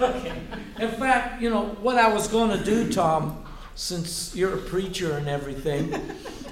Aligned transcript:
Okay. 0.00 0.42
In 0.78 0.90
fact, 0.90 1.40
you 1.40 1.50
know, 1.50 1.66
what 1.80 1.98
I 1.98 2.12
was 2.12 2.28
going 2.28 2.56
to 2.56 2.64
do, 2.64 2.92
Tom, 2.92 3.44
since 3.74 4.34
you're 4.34 4.54
a 4.54 4.58
preacher 4.62 5.16
and 5.16 5.28
everything, 5.28 5.94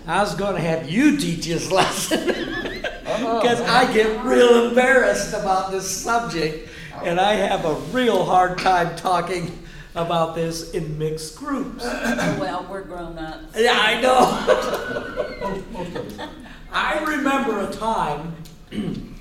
I 0.07 0.21
was 0.21 0.35
going 0.35 0.55
to 0.55 0.61
have 0.61 0.91
you 0.91 1.17
teach 1.17 1.47
this 1.47 1.71
lesson. 1.71 2.27
Because 2.27 3.61
I 3.61 3.93
get 3.93 4.25
real 4.25 4.69
embarrassed 4.69 5.35
about 5.35 5.71
this 5.71 5.89
subject, 5.89 6.69
and 7.03 7.21
I 7.21 7.35
have 7.35 7.65
a 7.65 7.75
real 7.93 8.25
hard 8.25 8.59
time 8.59 8.97
talking 8.97 9.59
about 9.95 10.35
this 10.35 10.73
in 10.73 10.99
mixed 10.99 11.37
groups. 11.37 11.85
Oh, 11.87 12.37
well, 12.41 12.67
we're 12.71 12.83
grown 12.83 13.19
ups. 13.19 13.55
Yeah, 13.57 13.77
I 13.77 14.01
know. 14.01 14.43
I 16.73 17.05
remember 17.05 17.61
a 17.61 17.71
time 17.71 18.35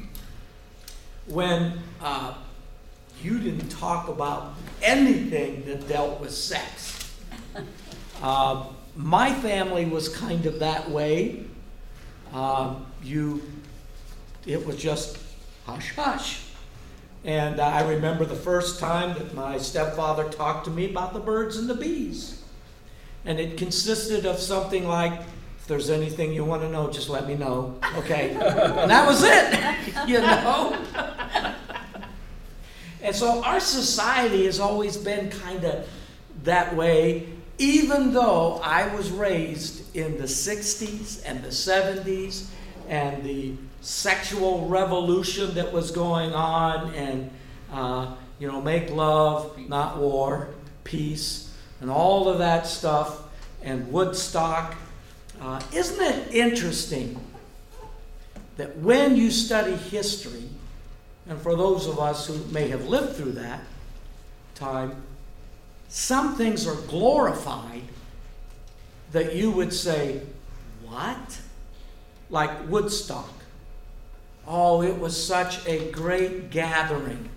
when 1.27 1.73
uh, 1.99 2.35
you 3.23 3.39
didn't 3.39 3.69
talk 3.69 4.07
about 4.07 4.53
anything 4.81 5.63
that 5.65 5.87
dealt 5.87 6.19
with 6.19 6.33
sex. 6.33 7.13
Uh, 8.21 8.65
my 8.95 9.33
family 9.33 9.85
was 9.85 10.09
kind 10.09 10.45
of 10.45 10.59
that 10.59 10.89
way. 10.89 11.45
Um, 12.33 12.85
you, 13.03 13.41
it 14.45 14.65
was 14.65 14.77
just 14.77 15.17
hush 15.65 15.93
hush. 15.95 16.41
And 17.23 17.59
I 17.59 17.87
remember 17.87 18.25
the 18.25 18.35
first 18.35 18.79
time 18.79 19.13
that 19.17 19.33
my 19.35 19.57
stepfather 19.57 20.27
talked 20.29 20.65
to 20.65 20.71
me 20.71 20.89
about 20.89 21.13
the 21.13 21.19
birds 21.19 21.57
and 21.57 21.69
the 21.69 21.75
bees. 21.75 22.43
And 23.25 23.39
it 23.39 23.57
consisted 23.57 24.25
of 24.25 24.39
something 24.39 24.87
like, 24.87 25.13
if 25.59 25.67
there's 25.67 25.91
anything 25.91 26.33
you 26.33 26.43
want 26.43 26.63
to 26.63 26.69
know, 26.69 26.89
just 26.89 27.09
let 27.09 27.27
me 27.27 27.35
know. 27.35 27.79
Okay. 27.97 28.31
and 28.31 28.89
that 28.89 29.07
was 29.07 29.21
it, 29.23 30.07
you 30.07 30.19
know? 30.19 30.75
And 33.03 33.15
so 33.15 33.43
our 33.43 33.59
society 33.59 34.45
has 34.45 34.59
always 34.59 34.97
been 34.97 35.29
kind 35.29 35.63
of 35.63 35.87
that 36.43 36.75
way, 36.75 37.27
even 37.57 38.13
though 38.13 38.59
I 38.63 38.93
was 38.95 39.09
raised 39.11 39.95
in 39.95 40.17
the 40.17 40.25
60s 40.25 41.21
and 41.25 41.43
the 41.43 41.49
70s 41.49 42.47
and 42.87 43.23
the 43.23 43.53
sexual 43.81 44.67
revolution 44.67 45.55
that 45.55 45.71
was 45.71 45.91
going 45.91 46.33
on 46.33 46.93
and, 46.93 47.31
uh, 47.71 48.13
you 48.39 48.47
know, 48.47 48.61
make 48.61 48.91
love, 48.91 49.57
not 49.67 49.97
war, 49.97 50.49
peace, 50.83 51.53
and 51.79 51.89
all 51.89 52.29
of 52.29 52.37
that 52.37 52.67
stuff, 52.67 53.23
and 53.63 53.91
Woodstock. 53.91 54.75
Uh, 55.39 55.59
isn't 55.73 56.01
it 56.01 56.33
interesting 56.33 57.19
that 58.57 58.77
when 58.77 59.15
you 59.15 59.31
study 59.31 59.73
history, 59.73 60.43
and 61.31 61.41
for 61.41 61.55
those 61.55 61.87
of 61.87 61.97
us 61.97 62.27
who 62.27 62.37
may 62.51 62.67
have 62.67 62.89
lived 62.89 63.15
through 63.15 63.31
that 63.31 63.61
time, 64.53 65.01
some 65.87 66.35
things 66.35 66.67
are 66.67 66.75
glorified 66.87 67.83
that 69.13 69.33
you 69.33 69.49
would 69.49 69.71
say, 69.71 70.23
What? 70.83 71.39
Like 72.29 72.67
Woodstock. 72.67 73.31
Oh, 74.45 74.81
it 74.81 74.99
was 74.99 75.25
such 75.25 75.65
a 75.65 75.89
great 75.91 76.49
gathering. 76.49 77.29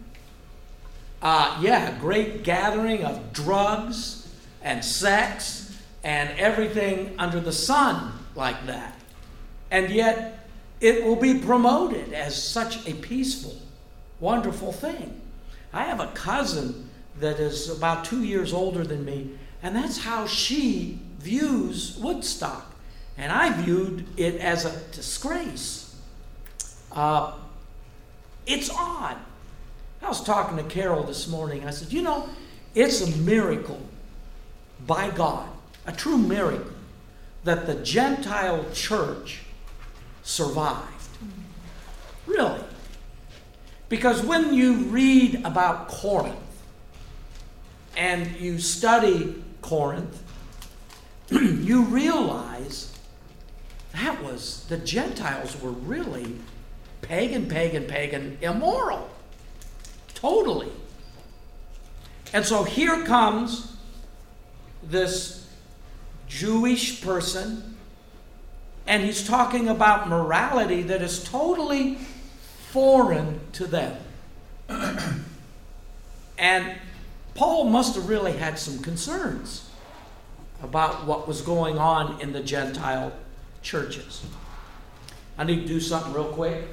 Uh, 1.23 1.57
yeah, 1.63 1.97
great 2.01 2.43
gathering 2.43 3.05
of 3.05 3.33
drugs 3.33 4.29
and 4.61 4.85
sex 4.85 5.73
and 6.03 6.37
everything 6.37 7.15
under 7.17 7.39
the 7.39 7.53
sun 7.53 8.13
like 8.35 8.67
that. 8.67 8.99
And 9.71 9.91
yet, 9.91 10.49
it 10.81 11.05
will 11.05 11.15
be 11.15 11.39
promoted 11.39 12.13
as 12.13 12.43
such 12.43 12.89
a 12.89 12.95
peaceful, 12.95 13.57
wonderful 14.21 14.73
thing. 14.73 15.21
I 15.73 15.85
have 15.85 16.01
a 16.01 16.09
cousin 16.09 16.89
that 17.21 17.39
is 17.39 17.69
about 17.69 18.05
two 18.05 18.23
years 18.25 18.53
older 18.53 18.85
than 18.85 19.05
me, 19.05 19.31
and 19.63 19.75
that's 19.75 19.99
how 19.99 20.27
she 20.27 21.01
views 21.19 21.97
Woodstock. 21.99 22.73
And 23.17 23.31
I 23.31 23.51
viewed 23.63 24.07
it 24.17 24.37
as 24.37 24.65
a 24.65 24.77
disgrace. 24.93 25.97
Uh, 26.93 27.33
it's 28.47 28.71
odd. 28.71 29.17
I 30.03 30.09
was 30.09 30.23
talking 30.23 30.57
to 30.57 30.65
Carol 30.65 31.05
this 31.05 31.29
morning. 31.29 31.67
I 31.67 31.71
said, 31.71 31.93
You 31.93 32.03
know, 32.03 32.29
it's 32.75 33.01
a 33.01 33.17
miracle 33.19 33.81
by 34.87 35.11
God, 35.11 35.49
a 35.87 35.93
true 35.93 36.19
miracle, 36.19 36.73
that 37.45 37.67
the 37.67 37.77
Gentile 37.77 38.65
church 38.73 39.43
survived. 40.23 41.09
Really. 42.27 42.61
Because 43.89 44.23
when 44.23 44.55
you 44.55 44.75
read 44.75 45.43
about 45.45 45.89
Corinth 45.89 46.37
and 47.97 48.35
you 48.37 48.59
study 48.59 49.43
Corinth, 49.61 50.23
you 51.31 51.83
realize 51.83 52.95
that 53.93 54.23
was, 54.25 54.65
the 54.69 54.79
Gentiles 54.79 55.61
were 55.61 55.71
really 55.71 56.37
pagan, 57.01 57.47
pagan, 57.47 57.85
pagan, 57.85 58.39
immoral. 58.41 59.09
Totally. 60.15 60.71
And 62.33 62.45
so 62.45 62.65
here 62.65 63.05
comes 63.05 63.77
this 64.83 65.49
Jewish 66.27 67.01
person, 67.03 67.77
and 68.87 69.05
he's 69.05 69.27
talking 69.27 69.69
about 69.69 70.09
morality 70.09 70.83
that 70.83 71.01
is 71.01 71.23
totally 71.23 71.99
foreign 72.75 73.39
to 73.53 73.69
them. 73.69 73.97
and 76.37 76.77
Paul 77.37 77.67
must 77.67 77.95
have 77.95 78.09
really 78.09 78.33
had 78.33 78.59
some 78.59 78.81
concerns 78.81 79.71
about 80.61 81.07
what 81.07 81.29
was 81.29 81.41
going 81.41 81.79
on 81.79 82.21
in 82.21 82.33
the 82.33 82.41
Gentile 82.41 83.13
churches. 83.63 84.27
I 85.39 85.45
need 85.45 85.61
to 85.61 85.67
do 85.69 85.79
something 85.79 86.13
real 86.13 86.25
quick. 86.25 86.65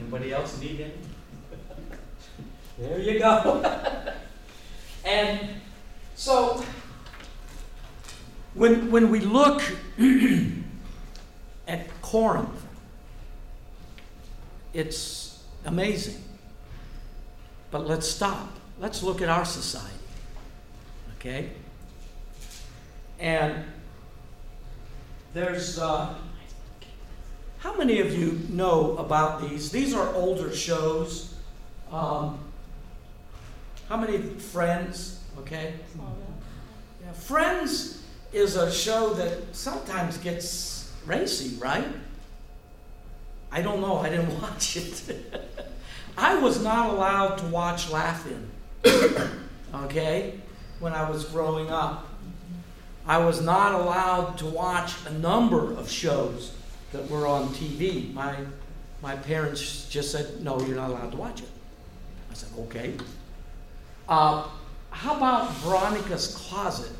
Anybody 0.00 0.32
else 0.32 0.58
need 0.58 0.80
any? 0.80 0.92
There 2.78 2.98
you 2.98 3.18
go. 3.18 3.92
and 5.06 5.48
so 6.14 6.62
when 8.54 8.90
when 8.90 9.10
we 9.10 9.20
look 9.20 9.62
at 11.68 12.02
Corinth, 12.02 12.66
it's 14.74 15.42
amazing. 15.64 16.22
But 17.70 17.86
let's 17.86 18.08
stop. 18.08 18.48
Let's 18.78 19.02
look 19.02 19.22
at 19.22 19.28
our 19.28 19.44
society. 19.44 19.92
Okay? 21.18 21.50
And 23.18 23.64
there's, 25.32 25.78
uh, 25.78 26.14
how 27.58 27.76
many 27.76 28.00
of 28.00 28.16
you 28.16 28.40
know 28.48 28.96
about 28.98 29.40
these? 29.40 29.70
These 29.70 29.94
are 29.94 30.14
older 30.14 30.54
shows. 30.54 31.34
Um, 31.90 32.38
how 33.88 33.96
many 33.96 34.18
friends? 34.18 35.20
Okay? 35.38 35.74
Yeah, 35.96 37.12
Friends 37.12 38.02
is 38.32 38.56
a 38.56 38.70
show 38.70 39.14
that 39.14 39.54
sometimes 39.54 40.18
gets 40.18 40.92
racy, 41.06 41.56
right? 41.58 41.86
I 43.52 43.62
don't 43.62 43.80
know. 43.80 43.98
I 43.98 44.08
didn't 44.10 44.40
watch 44.42 44.76
it. 44.76 45.02
I 46.18 46.38
was 46.38 46.62
not 46.62 46.90
allowed 46.90 47.36
to 47.36 47.46
watch 47.46 47.90
Laugh-In, 47.90 48.50
okay, 49.84 50.40
when 50.80 50.92
I 50.92 51.08
was 51.08 51.24
growing 51.26 51.70
up. 51.70 52.08
I 53.06 53.18
was 53.18 53.40
not 53.40 53.72
allowed 53.72 54.38
to 54.38 54.46
watch 54.46 54.94
a 55.06 55.12
number 55.12 55.72
of 55.74 55.88
shows 55.88 56.52
that 56.92 57.08
were 57.08 57.26
on 57.26 57.48
TV. 57.50 58.12
My, 58.12 58.34
my 59.00 59.14
parents 59.14 59.88
just 59.88 60.10
said, 60.10 60.42
no, 60.42 60.60
you're 60.60 60.76
not 60.76 60.90
allowed 60.90 61.12
to 61.12 61.16
watch 61.16 61.40
it. 61.40 61.48
I 62.30 62.34
said, 62.34 62.48
okay. 62.58 62.94
Uh, 64.08 64.48
how 64.90 65.16
about 65.16 65.50
Veronica's 65.56 66.34
Closet? 66.36 66.90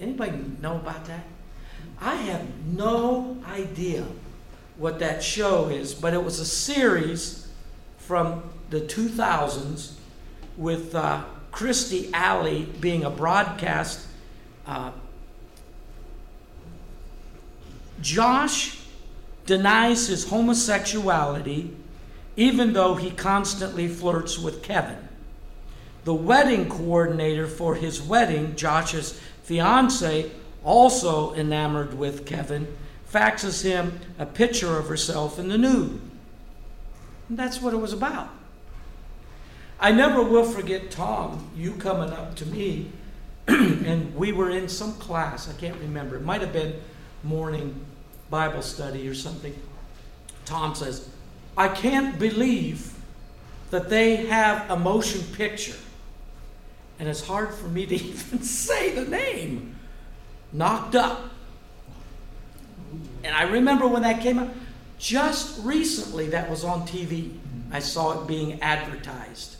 Anybody 0.00 0.38
know 0.60 0.76
about 0.76 1.04
that? 1.06 1.24
I 2.00 2.16
have 2.16 2.46
no 2.66 3.38
idea 3.48 4.04
what 4.76 4.98
that 4.98 5.22
show 5.22 5.68
is, 5.68 5.94
but 5.94 6.12
it 6.12 6.22
was 6.22 6.40
a 6.40 6.44
series 6.44 7.48
from 7.98 8.42
the 8.70 8.80
2000s 8.80 9.92
with 10.56 10.94
uh, 10.94 11.24
Kirstie 11.52 12.10
Alley 12.12 12.64
being 12.80 13.04
a 13.04 13.10
broadcast. 13.10 14.06
Uh, 14.66 14.92
Josh 18.00 18.82
denies 19.46 20.08
his 20.08 20.28
homosexuality 20.28 21.74
even 22.36 22.74
though 22.74 22.94
he 22.94 23.10
constantly 23.10 23.88
flirts 23.88 24.38
with 24.38 24.62
Kevin. 24.62 25.05
The 26.06 26.14
wedding 26.14 26.68
coordinator 26.68 27.48
for 27.48 27.74
his 27.74 28.00
wedding, 28.00 28.54
Josh's 28.54 29.20
fiance, 29.42 30.30
also 30.62 31.34
enamored 31.34 31.98
with 31.98 32.24
Kevin, 32.24 32.68
faxes 33.12 33.64
him 33.64 33.98
a 34.16 34.24
picture 34.24 34.78
of 34.78 34.86
herself 34.86 35.36
in 35.36 35.48
the 35.48 35.58
nude. 35.58 36.00
And 37.28 37.36
that's 37.36 37.60
what 37.60 37.74
it 37.74 37.78
was 37.78 37.92
about. 37.92 38.28
I 39.80 39.90
never 39.90 40.22
will 40.22 40.44
forget 40.44 40.92
Tom, 40.92 41.50
you 41.56 41.72
coming 41.72 42.10
up 42.10 42.36
to 42.36 42.46
me, 42.46 42.92
and 43.48 44.14
we 44.14 44.30
were 44.30 44.50
in 44.50 44.68
some 44.68 44.92
class, 44.92 45.50
I 45.52 45.58
can't 45.58 45.80
remember. 45.80 46.14
It 46.14 46.22
might 46.22 46.40
have 46.40 46.52
been 46.52 46.80
morning 47.24 47.84
Bible 48.30 48.62
study 48.62 49.08
or 49.08 49.14
something. 49.14 49.60
Tom 50.44 50.76
says, 50.76 51.10
I 51.56 51.66
can't 51.66 52.16
believe 52.16 52.94
that 53.70 53.88
they 53.88 54.14
have 54.26 54.70
a 54.70 54.76
motion 54.76 55.20
picture. 55.34 55.74
And 56.98 57.08
it's 57.08 57.26
hard 57.26 57.54
for 57.54 57.68
me 57.68 57.86
to 57.86 57.94
even 58.04 58.42
say 58.42 58.92
the 58.92 59.04
name. 59.04 59.76
Knocked 60.52 60.94
up. 60.94 61.30
And 63.24 63.34
I 63.34 63.42
remember 63.42 63.86
when 63.88 64.02
that 64.02 64.20
came 64.20 64.38
out, 64.38 64.50
just 64.98 65.62
recently 65.64 66.28
that 66.28 66.48
was 66.48 66.64
on 66.64 66.86
TV. 66.86 67.36
I 67.70 67.80
saw 67.80 68.22
it 68.22 68.26
being 68.26 68.62
advertised. 68.62 69.56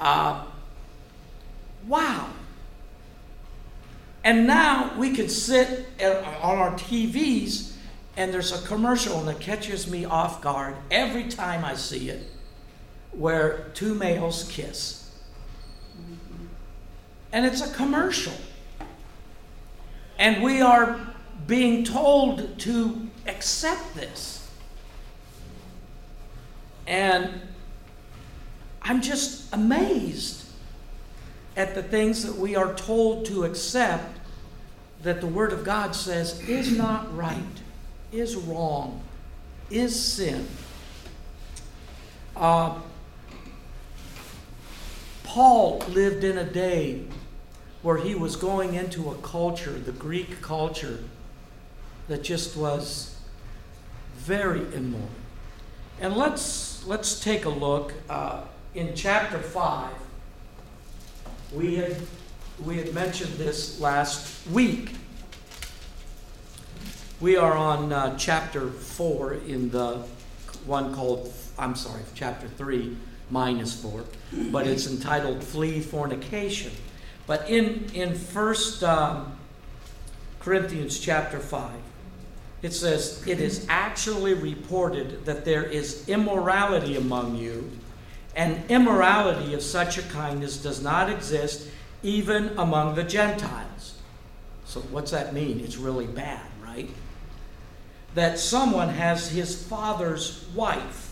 Uh, 0.00 0.44
wow. 1.86 2.28
And 4.22 4.46
now 4.46 4.96
we 4.98 5.14
can 5.14 5.28
sit 5.28 5.86
on 6.00 6.58
our 6.58 6.72
TVs 6.72 7.72
and 8.16 8.34
there's 8.34 8.52
a 8.52 8.66
commercial 8.66 9.18
and 9.20 9.28
it 9.28 9.40
catches 9.40 9.90
me 9.90 10.04
off 10.04 10.42
guard 10.42 10.76
every 10.90 11.28
time 11.28 11.64
I 11.64 11.74
see 11.74 12.10
it 12.10 12.26
where 13.12 13.70
two 13.74 13.94
males 13.94 14.48
kiss. 14.50 14.97
And 17.32 17.44
it's 17.44 17.60
a 17.60 17.72
commercial. 17.74 18.32
And 20.18 20.42
we 20.42 20.60
are 20.60 20.98
being 21.46 21.84
told 21.84 22.58
to 22.60 23.08
accept 23.26 23.94
this. 23.94 24.50
And 26.86 27.40
I'm 28.82 29.02
just 29.02 29.52
amazed 29.52 30.46
at 31.56 31.74
the 31.74 31.82
things 31.82 32.24
that 32.24 32.36
we 32.36 32.56
are 32.56 32.74
told 32.74 33.26
to 33.26 33.44
accept 33.44 34.18
that 35.02 35.20
the 35.20 35.26
Word 35.26 35.52
of 35.52 35.64
God 35.64 35.94
says 35.94 36.40
is 36.48 36.76
not 36.76 37.14
right 37.16 37.42
is 38.12 38.36
wrong, 38.36 39.02
is 39.70 40.00
sin. 40.00 40.46
Uh, 42.36 42.78
Paul 45.28 45.80
lived 45.90 46.24
in 46.24 46.38
a 46.38 46.44
day 46.44 47.02
where 47.82 47.98
he 47.98 48.14
was 48.14 48.34
going 48.34 48.72
into 48.72 49.10
a 49.10 49.14
culture, 49.16 49.72
the 49.72 49.92
Greek 49.92 50.40
culture, 50.40 51.00
that 52.08 52.22
just 52.24 52.56
was 52.56 53.14
very 54.16 54.62
immoral. 54.74 55.10
And 56.00 56.16
let's 56.16 56.86
let's 56.86 57.20
take 57.20 57.44
a 57.44 57.50
look 57.50 57.92
uh, 58.08 58.44
in 58.74 58.94
chapter 58.94 59.38
five. 59.38 59.92
We 61.52 61.76
had 61.76 61.96
we 62.64 62.78
had 62.78 62.94
mentioned 62.94 63.34
this 63.34 63.78
last 63.78 64.48
week. 64.48 64.94
We 67.20 67.36
are 67.36 67.52
on 67.52 67.92
uh, 67.92 68.16
chapter 68.16 68.70
4 68.70 69.34
in 69.34 69.70
the 69.70 70.04
one 70.64 70.94
called, 70.94 71.32
I'm 71.58 71.74
sorry, 71.74 72.02
chapter 72.14 72.46
3 72.46 72.96
minus 73.30 73.80
4, 73.82 74.04
but 74.50 74.66
it's 74.66 74.86
entitled 74.86 75.42
Flee 75.42 75.80
Fornication. 75.80 76.72
But 77.26 77.48
in, 77.48 77.86
in 77.94 78.14
1 78.14 78.56
um, 78.82 79.38
Corinthians 80.40 80.98
chapter 80.98 81.38
5, 81.38 81.70
it 82.62 82.72
says, 82.72 83.22
It 83.26 83.40
is 83.40 83.66
actually 83.68 84.34
reported 84.34 85.24
that 85.26 85.44
there 85.44 85.64
is 85.64 86.08
immorality 86.08 86.96
among 86.96 87.36
you, 87.36 87.70
and 88.34 88.62
immorality 88.70 89.54
of 89.54 89.62
such 89.62 89.98
a 89.98 90.02
kind 90.02 90.42
as 90.42 90.62
does 90.62 90.82
not 90.82 91.10
exist 91.10 91.68
even 92.02 92.56
among 92.58 92.94
the 92.94 93.04
Gentiles. 93.04 93.98
So, 94.64 94.80
what's 94.80 95.10
that 95.10 95.34
mean? 95.34 95.60
It's 95.60 95.76
really 95.76 96.06
bad, 96.06 96.46
right? 96.62 96.88
that 98.14 98.38
someone 98.38 98.88
has 98.88 99.30
his 99.30 99.62
father's 99.62 100.44
wife. 100.54 101.07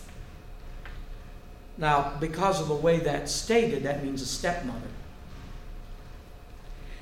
Now, 1.78 2.14
because 2.20 2.60
of 2.60 2.68
the 2.68 2.74
way 2.74 2.98
that's 3.00 3.32
stated, 3.32 3.82
that 3.82 4.02
means 4.02 4.22
a 4.22 4.26
stepmother. 4.26 4.80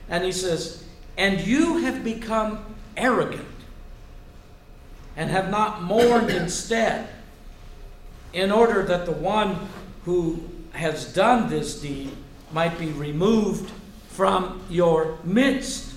And 0.09 0.25
he 0.25 0.33
says, 0.33 0.85
And 1.17 1.41
you 1.41 1.79
have 1.79 2.03
become 2.03 2.75
arrogant 2.97 3.47
and 5.17 5.31
have 5.31 5.51
not 5.51 5.83
mourned 5.83 6.31
instead, 6.31 7.09
in 8.33 8.51
order 8.51 8.83
that 8.83 9.07
the 9.07 9.13
one 9.13 9.69
who 10.05 10.43
has 10.73 11.13
done 11.13 11.49
this 11.49 11.81
deed 11.81 12.11
might 12.53 12.79
be 12.79 12.89
removed 12.89 13.71
from 14.09 14.61
your 14.69 15.19
midst. 15.23 15.95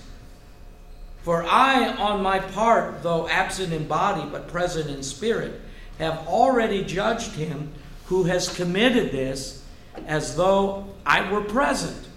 For 1.23 1.43
I, 1.43 1.89
on 1.95 2.21
my 2.21 2.39
part, 2.39 3.01
though 3.01 3.27
absent 3.27 3.73
in 3.73 3.87
body 3.87 4.27
but 4.31 4.47
present 4.47 4.89
in 4.89 5.01
spirit, 5.01 5.61
have 5.97 6.27
already 6.27 6.83
judged 6.83 7.31
him 7.31 7.71
who 8.07 8.23
has 8.23 8.53
committed 8.53 9.11
this 9.11 9.63
as 10.05 10.35
though 10.35 10.87
I 11.05 11.31
were 11.31 11.41
present. 11.41 12.07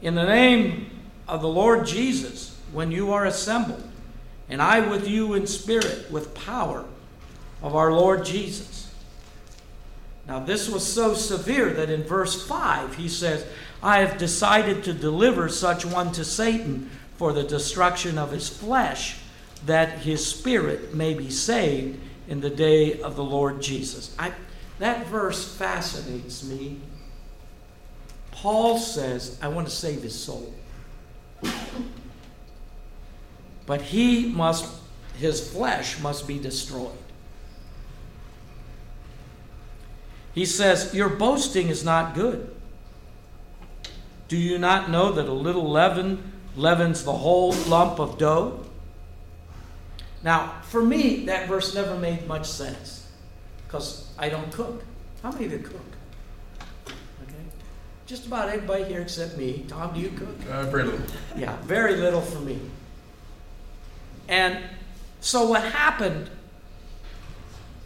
In 0.00 0.14
the 0.14 0.24
name 0.24 0.90
of 1.28 1.42
the 1.42 1.48
Lord 1.48 1.86
Jesus, 1.86 2.58
when 2.72 2.90
you 2.90 3.12
are 3.12 3.26
assembled, 3.26 3.82
and 4.48 4.62
I 4.62 4.80
with 4.80 5.08
you 5.08 5.34
in 5.34 5.46
spirit, 5.46 6.10
with 6.10 6.34
power 6.34 6.84
of 7.62 7.74
our 7.76 7.92
Lord 7.92 8.24
Jesus. 8.24 8.92
Now, 10.26 10.38
this 10.38 10.68
was 10.68 10.86
so 10.86 11.14
severe 11.14 11.72
that 11.72 11.90
in 11.90 12.04
verse 12.04 12.46
5 12.46 12.96
he 12.96 13.08
says, 13.08 13.44
I 13.82 13.98
have 13.98 14.18
decided 14.18 14.84
to 14.84 14.92
deliver 14.92 15.48
such 15.48 15.84
one 15.84 16.12
to 16.12 16.24
Satan 16.24 16.90
for 17.16 17.32
the 17.32 17.42
destruction 17.42 18.16
of 18.16 18.30
his 18.30 18.48
flesh, 18.48 19.18
that 19.66 20.00
his 20.00 20.24
spirit 20.24 20.94
may 20.94 21.14
be 21.14 21.30
saved 21.30 22.00
in 22.30 22.40
the 22.40 22.48
day 22.48 23.02
of 23.02 23.16
the 23.16 23.22
Lord 23.22 23.60
Jesus. 23.60 24.14
I, 24.18 24.32
that 24.78 25.06
verse 25.08 25.54
fascinates 25.56 26.42
me. 26.42 26.78
Paul 28.30 28.78
says, 28.78 29.38
I 29.42 29.48
want 29.48 29.68
to 29.68 29.74
save 29.74 30.02
his 30.02 30.18
soul. 30.18 30.54
But 33.66 33.82
he 33.82 34.26
must, 34.26 34.66
his 35.18 35.52
flesh 35.52 36.00
must 36.00 36.26
be 36.26 36.38
destroyed. 36.38 36.96
He 40.34 40.46
says, 40.46 40.94
Your 40.94 41.10
boasting 41.10 41.68
is 41.68 41.84
not 41.84 42.14
good. 42.14 42.54
Do 44.28 44.38
you 44.38 44.56
not 44.56 44.88
know 44.88 45.12
that 45.12 45.26
a 45.26 45.32
little 45.32 45.68
leaven 45.68 46.30
leavens 46.56 47.04
the 47.04 47.12
whole 47.12 47.52
lump 47.52 47.98
of 47.98 48.18
dough. 48.18 48.64
Now, 50.22 50.60
for 50.62 50.82
me, 50.82 51.24
that 51.26 51.48
verse 51.48 51.74
never 51.74 51.96
made 51.96 52.26
much 52.26 52.46
sense 52.46 53.08
because 53.66 54.12
I 54.18 54.28
don't 54.28 54.52
cook. 54.52 54.84
How 55.22 55.30
many 55.30 55.46
of 55.46 55.52
you 55.52 55.58
cook? 55.58 55.80
Okay. 57.22 57.34
Just 58.06 58.26
about 58.26 58.48
everybody 58.48 58.84
here 58.84 59.00
except 59.00 59.36
me. 59.36 59.64
Tom, 59.68 59.94
do 59.94 60.00
you 60.00 60.10
cook? 60.10 60.36
Uh, 60.50 60.64
very 60.64 60.84
little. 60.84 61.06
Yeah, 61.36 61.56
very 61.62 61.96
little 61.96 62.20
for 62.20 62.40
me. 62.40 62.58
And 64.28 64.58
so 65.20 65.48
what 65.48 65.64
happened 65.64 66.30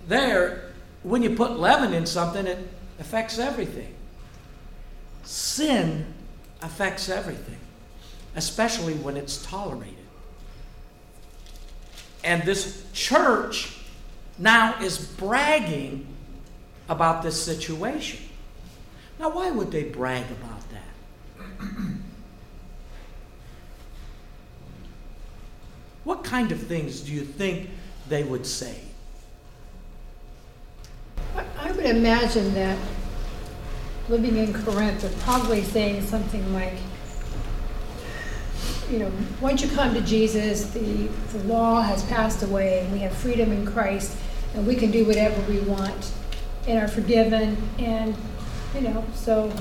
there, 0.08 0.72
when 1.02 1.22
you 1.22 1.36
put 1.36 1.58
leaven 1.58 1.94
in 1.94 2.06
something, 2.06 2.46
it 2.46 2.58
affects 2.98 3.38
everything. 3.38 3.94
Sin 5.22 6.12
affects 6.60 7.08
everything 7.08 7.58
especially 8.36 8.94
when 8.94 9.16
it's 9.16 9.44
tolerated. 9.44 10.03
And 12.24 12.42
this 12.42 12.84
church 12.92 13.76
now 14.38 14.80
is 14.82 14.98
bragging 14.98 16.06
about 16.88 17.22
this 17.22 17.40
situation. 17.40 18.20
Now, 19.18 19.30
why 19.30 19.50
would 19.50 19.70
they 19.70 19.84
brag 19.84 20.24
about 20.30 20.62
that? 20.70 20.82
what 26.04 26.24
kind 26.24 26.50
of 26.50 26.60
things 26.60 27.00
do 27.02 27.12
you 27.12 27.22
think 27.22 27.70
they 28.08 28.24
would 28.24 28.46
say? 28.46 28.80
I 31.58 31.72
would 31.72 31.84
imagine 31.84 32.54
that 32.54 32.78
living 34.08 34.36
in 34.36 34.52
Corinth, 34.52 35.02
they're 35.02 35.10
probably 35.22 35.62
saying 35.62 36.02
something 36.02 36.52
like, 36.52 36.74
you 38.94 39.00
know, 39.00 39.12
once 39.40 39.60
you 39.60 39.68
come 39.70 39.92
to 39.92 40.00
Jesus, 40.02 40.70
the, 40.70 41.08
the 41.32 41.38
law 41.48 41.82
has 41.82 42.04
passed 42.04 42.44
away, 42.44 42.78
and 42.80 42.92
we 42.92 43.00
have 43.00 43.12
freedom 43.12 43.50
in 43.50 43.66
Christ, 43.66 44.16
and 44.54 44.64
we 44.64 44.76
can 44.76 44.92
do 44.92 45.04
whatever 45.04 45.40
we 45.50 45.58
want, 45.60 46.12
and 46.68 46.78
are 46.78 46.86
forgiven, 46.86 47.56
and 47.80 48.14
you 48.72 48.82
know, 48.82 49.04
so 49.12 49.52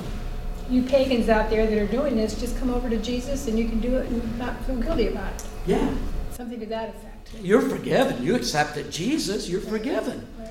you 0.70 0.84
pagans 0.84 1.30
out 1.30 1.50
there 1.50 1.66
that 1.66 1.78
are 1.80 1.88
doing 1.88 2.16
this, 2.16 2.40
just 2.40 2.58
come 2.60 2.70
over 2.70 2.90
to 2.90 2.98
Jesus 2.98 3.48
and 3.48 3.58
you 3.58 3.68
can 3.68 3.80
do 3.80 3.98
it 3.98 4.08
and 4.10 4.40
not 4.40 4.60
feel 4.66 4.78
guilty 4.78 5.08
about 5.08 5.34
it. 5.34 5.44
Yeah. 5.66 5.94
Something 6.32 6.60
to 6.60 6.66
that 6.68 6.90
effect. 6.90 7.32
You're 7.42 7.62
forgiven. 7.62 8.24
You 8.24 8.36
accepted 8.36 8.92
Jesus, 8.92 9.50
you're 9.50 9.62
forgiven. 9.62 10.28
Right. 10.40 10.50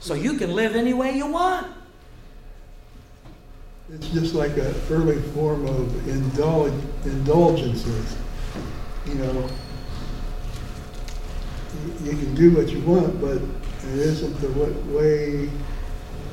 So 0.00 0.14
you 0.14 0.34
can 0.34 0.52
live 0.52 0.76
any 0.76 0.94
way 0.94 1.16
you 1.16 1.26
want. 1.26 1.66
It's 3.90 4.08
just 4.08 4.34
like 4.34 4.54
an 4.58 4.74
early 4.90 5.20
form 5.32 5.66
of 5.66 5.88
indulg- 6.06 7.06
indulgences. 7.06 8.18
You 9.06 9.14
know, 9.14 9.48
you, 12.04 12.10
can 12.10 12.34
do 12.34 12.54
what 12.54 12.68
you 12.68 12.80
want, 12.80 13.18
but 13.18 13.38
it 13.38 13.98
isn't 13.98 14.38
the 14.42 14.48
wa- 14.48 14.98
way 14.98 15.48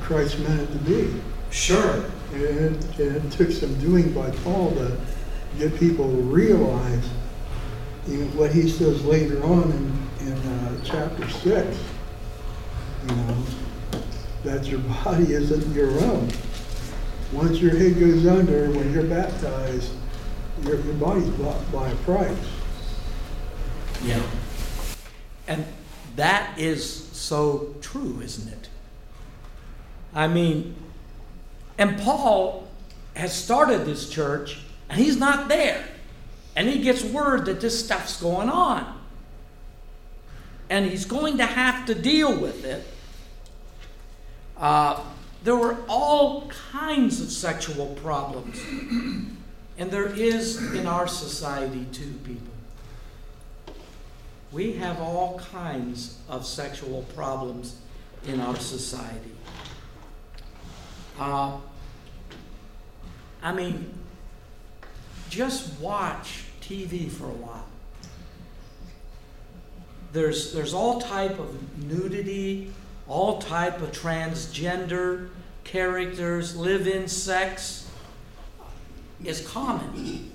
Christ 0.02 0.38
meant 0.40 0.60
it 0.60 0.72
to 0.72 0.78
be. 0.80 1.14
Sure. 1.50 2.04
And 2.34 2.42
it, 2.42 2.98
and 2.98 3.16
it 3.16 3.32
took 3.32 3.50
some 3.50 3.78
doing 3.80 4.12
by 4.12 4.30
Paul 4.44 4.72
to 4.72 4.94
get 5.58 5.74
people 5.78 6.10
to 6.10 6.22
realize 6.22 7.08
you 8.06 8.18
know, 8.18 8.26
what 8.32 8.52
he 8.52 8.68
says 8.68 9.02
later 9.02 9.42
on 9.42 9.72
in, 10.20 10.26
in 10.28 10.32
uh, 10.34 10.80
chapter 10.84 11.26
6. 11.26 11.78
You 13.08 13.16
know, 13.16 13.42
that 14.44 14.66
your 14.66 14.80
body 14.80 15.32
isn't 15.32 15.74
your 15.74 15.90
own. 16.04 16.28
Once 17.32 17.58
your 17.58 17.76
head 17.76 17.98
goes 17.98 18.26
under, 18.26 18.70
when 18.70 18.92
you're 18.92 19.04
baptized, 19.04 19.92
your, 20.62 20.80
your 20.80 20.94
body's 20.94 21.28
bought 21.30 21.72
by 21.72 21.88
a 21.88 21.96
price. 21.96 22.36
Yeah. 24.04 24.22
And 25.48 25.66
that 26.16 26.58
is 26.58 27.08
so 27.08 27.74
true, 27.80 28.20
isn't 28.22 28.52
it? 28.52 28.68
I 30.14 30.28
mean, 30.28 30.76
and 31.78 31.98
Paul 31.98 32.68
has 33.14 33.34
started 33.34 33.84
this 33.84 34.08
church, 34.08 34.60
and 34.88 35.00
he's 35.00 35.16
not 35.16 35.48
there. 35.48 35.84
And 36.54 36.68
he 36.68 36.80
gets 36.80 37.04
word 37.04 37.44
that 37.46 37.60
this 37.60 37.84
stuff's 37.84 38.20
going 38.20 38.48
on. 38.48 38.98
And 40.70 40.86
he's 40.86 41.04
going 41.04 41.36
to 41.38 41.46
have 41.46 41.86
to 41.86 41.94
deal 41.94 42.34
with 42.34 42.64
it. 42.64 42.86
Uh, 44.56 45.02
there 45.46 45.54
were 45.54 45.76
all 45.88 46.50
kinds 46.72 47.20
of 47.20 47.30
sexual 47.30 47.86
problems. 48.02 48.60
And 49.78 49.92
there 49.92 50.08
is 50.08 50.72
in 50.74 50.88
our 50.88 51.06
society 51.06 51.86
too, 51.92 52.14
people. 52.24 52.52
We 54.50 54.72
have 54.72 55.00
all 55.00 55.38
kinds 55.38 56.18
of 56.28 56.44
sexual 56.44 57.02
problems 57.14 57.76
in 58.26 58.40
our 58.40 58.56
society. 58.56 59.30
Uh, 61.16 61.58
I 63.40 63.52
mean, 63.52 63.94
just 65.30 65.78
watch 65.78 66.46
TV 66.60 67.08
for 67.08 67.26
a 67.26 67.34
while. 67.34 67.68
There's, 70.12 70.52
there's 70.52 70.74
all 70.74 71.00
type 71.00 71.38
of 71.38 71.78
nudity, 71.84 72.72
all 73.06 73.38
type 73.38 73.80
of 73.80 73.92
transgender 73.92 75.28
characters, 75.66 76.56
live-in 76.56 77.08
sex 77.08 77.90
is 79.24 79.46
common. 79.46 80.30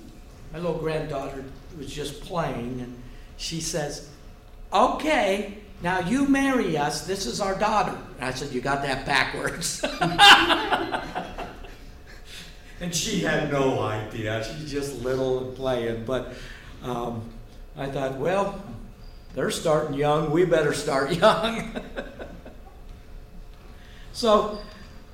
My 0.52 0.58
little 0.58 0.78
granddaughter 0.78 1.44
was 1.76 1.92
just 1.92 2.20
playing, 2.20 2.80
and 2.80 3.02
she 3.38 3.60
says, 3.60 4.10
"Okay, 4.72 5.58
now 5.82 6.00
you 6.00 6.28
marry 6.28 6.76
us. 6.76 7.06
This 7.06 7.24
is 7.26 7.40
our 7.40 7.58
daughter." 7.58 7.96
And 8.16 8.26
I 8.26 8.32
said, 8.32 8.52
"You 8.52 8.60
got 8.60 8.82
that 8.82 9.06
backwards." 9.06 9.82
and 12.80 12.94
she 12.94 13.20
had 13.20 13.50
no 13.50 13.80
idea. 13.80 14.44
She's 14.44 14.70
just 14.70 15.02
little 15.02 15.48
and 15.48 15.56
playing. 15.56 16.04
But 16.04 16.34
um, 16.82 17.30
I 17.76 17.86
thought, 17.86 18.18
well, 18.18 18.62
they're 19.34 19.50
starting 19.50 19.94
young. 19.94 20.30
We 20.30 20.44
better 20.44 20.74
start 20.74 21.12
young. 21.16 21.74
so, 24.12 24.58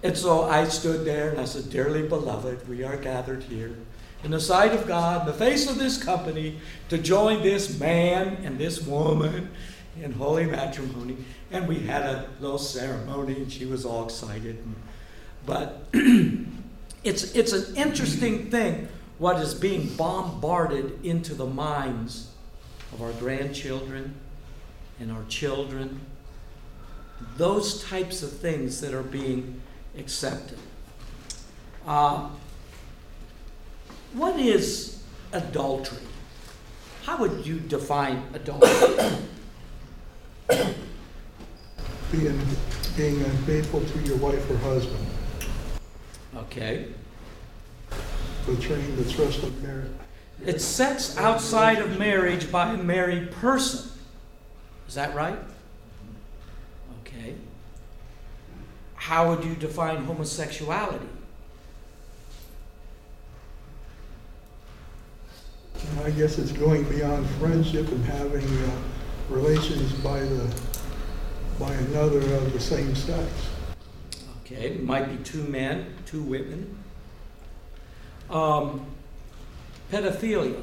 and 0.02 0.17
so 0.17 0.45
I 0.45 0.64
stood 0.64 1.05
there 1.05 1.31
and 1.31 1.40
I 1.40 1.45
said, 1.45 1.71
Dearly 1.71 2.02
beloved, 2.02 2.69
we 2.69 2.85
are 2.85 2.97
gathered 2.97 3.43
here 3.45 3.76
in 4.25 4.31
the 4.31 4.40
sight 4.40 4.73
of 4.73 4.87
God, 4.87 5.23
in 5.23 5.26
the 5.26 5.33
face 5.33 5.69
of 5.69 5.78
this 5.78 6.02
company, 6.02 6.59
to 6.88 6.99
join 6.99 7.43
this 7.43 7.78
man 7.78 8.38
and 8.45 8.59
this 8.59 8.83
woman 8.83 9.50
in 10.00 10.12
holy 10.12 10.47
matrimony. 10.47 11.17
And 11.50 11.69
we 11.69 11.81
had 11.81 12.02
a 12.02 12.28
little 12.40 12.59
ceremony 12.59 13.35
and 13.35 13.52
she 13.52 13.64
was 13.64 13.85
all 13.85 14.05
excited. 14.05 14.62
But 15.47 15.85
it's, 15.93 17.35
it's 17.35 17.52
an 17.52 17.76
interesting 17.76 18.50
thing 18.50 18.88
what 19.19 19.40
is 19.40 19.55
being 19.55 19.88
bombarded 19.97 21.05
into 21.05 21.35
the 21.35 21.47
minds 21.47 22.31
of 22.93 23.02
our 23.02 23.12
grandchildren 23.12 24.14
and 25.00 25.11
our 25.11 25.25
children. 25.28 26.00
Those 27.37 27.85
types 27.85 28.23
of 28.23 28.33
things 28.33 28.81
that 28.81 28.95
are 28.95 29.02
being 29.02 29.61
accepted. 29.97 30.59
Uh, 31.87 32.28
what 34.12 34.38
is 34.38 35.02
adultery? 35.33 35.99
How 37.04 37.16
would 37.18 37.47
you 37.47 37.61
define 37.61 38.23
adultery? 38.35 39.16
Being, 42.11 42.40
being 42.97 43.21
unfaithful 43.23 43.80
to 43.83 43.99
your 44.00 44.16
wife 44.16 44.50
or 44.50 44.57
husband, 44.59 45.07
Okay. 46.37 46.88
betraying 48.47 48.97
the 48.97 49.04
trust 49.11 49.42
of 49.42 49.62
marriage. 49.62 49.90
It's 50.45 50.64
sex 50.64 51.16
outside 51.18 51.78
of 51.78 51.99
marriage 51.99 52.50
by 52.50 52.73
a 52.73 52.76
married 52.78 53.30
person. 53.33 53.90
Is 54.87 54.95
that 54.95 55.14
right? 55.14 55.38
Okay. 57.02 57.35
How 59.08 59.26
would 59.30 59.42
you 59.42 59.54
define 59.54 60.04
homosexuality? 60.04 61.08
I 66.04 66.10
guess 66.10 66.36
it's 66.36 66.52
going 66.52 66.84
beyond 66.90 67.26
friendship 67.40 67.88
and 67.88 68.04
having 68.04 68.46
uh, 68.46 68.70
relations 69.30 69.94
by 70.04 70.20
the, 70.20 70.54
by 71.58 71.72
another 71.72 72.18
of 72.18 72.52
the 72.52 72.60
same 72.60 72.94
sex. 72.94 73.30
Okay, 74.42 74.56
it 74.56 74.84
might 74.84 75.08
be 75.08 75.24
two 75.24 75.44
men, 75.44 75.94
two 76.04 76.20
women. 76.20 76.76
Um, 78.28 78.84
pedophilia. 79.90 80.62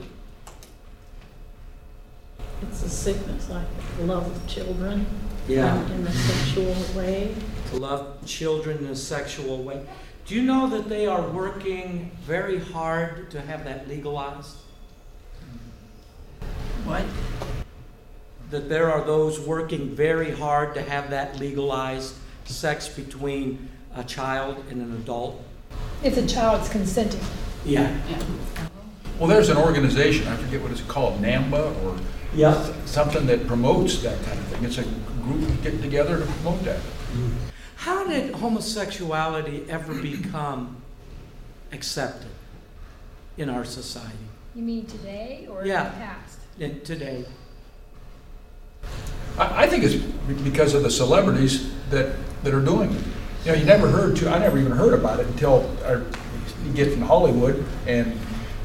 It's 2.62 2.84
a 2.84 2.90
sickness 2.90 3.50
like 3.50 3.66
love 4.02 4.28
of 4.28 4.48
children. 4.48 5.08
Yeah. 5.48 5.84
In 5.90 6.06
a 6.06 6.12
sexual 6.12 6.76
way. 6.96 7.34
To 7.72 7.78
love 7.78 8.26
children 8.26 8.78
in 8.80 8.86
a 8.88 8.96
sexual 8.96 9.64
way. 9.64 9.86
Do 10.26 10.36
you 10.36 10.42
know 10.42 10.68
that 10.70 10.90
they 10.90 11.06
are 11.08 11.22
working 11.22 12.12
very 12.24 12.60
hard 12.60 13.30
to 13.32 13.42
have 13.42 13.64
that 13.66 13.88
legalized? 13.88 14.58
What? 16.84 17.04
That 18.50 18.70
there 18.70 18.92
are 18.92 19.04
those 19.06 19.40
working 19.40 19.96
very 19.96 20.32
hard 20.32 20.74
to 20.76 20.82
have 20.82 21.10
that 21.12 21.40
legalized 21.40 22.16
sex 22.46 22.88
between 22.88 23.70
a 23.96 24.04
child 24.04 24.64
and 24.70 24.82
an 24.82 24.94
adult? 24.94 25.44
If 26.04 26.16
the 26.16 26.28
child's 26.28 26.70
consenting. 26.70 27.22
Yeah. 27.64 27.96
Well, 29.20 29.28
there's 29.28 29.50
an 29.50 29.58
organization, 29.58 30.28
I 30.28 30.36
forget 30.36 30.62
what 30.62 30.72
it's 30.72 30.82
called, 30.82 31.22
NAMBA 31.22 31.84
or 31.84 31.98
Yeah. 32.36 32.72
something 32.86 33.26
that 33.28 33.48
promotes 33.48 34.02
that 34.04 34.22
kind 34.26 34.38
of 34.38 34.46
thing. 34.46 34.64
It's 34.66 34.78
a 34.78 34.84
group 35.24 35.64
getting 35.64 35.82
together 35.82 36.20
to 36.20 36.26
promote 36.26 36.64
that. 36.66 36.80
Mm-hmm. 36.80 37.55
How 37.86 38.04
did 38.08 38.34
homosexuality 38.34 39.64
ever 39.70 39.94
become 39.94 40.78
accepted 41.72 42.32
in 43.38 43.48
our 43.48 43.64
society 43.64 44.18
You 44.56 44.64
mean 44.64 44.88
today 44.88 45.46
or 45.48 45.62
in 45.62 45.68
the 45.68 45.76
past? 45.76 46.40
in- 46.58 46.82
today? 46.82 47.26
I, 49.38 49.66
I 49.66 49.68
think 49.68 49.84
it's 49.84 49.94
because 50.42 50.74
of 50.74 50.82
the 50.82 50.90
celebrities 50.90 51.72
that, 51.92 52.16
that 52.44 52.56
are 52.56 52.66
doing 52.66 52.92
it. 52.92 53.04
You 53.46 53.52
know, 53.52 53.58
you 53.60 53.66
never 53.66 53.88
heard 53.88 54.16
to, 54.16 54.32
I 54.32 54.40
never 54.40 54.58
even 54.58 54.72
heard 54.72 54.96
about 54.96 55.20
it 55.20 55.28
until 55.28 55.70
I, 55.86 56.02
you 56.66 56.74
get 56.74 56.88
in 56.88 57.02
Hollywood 57.04 57.64
and 57.86 58.18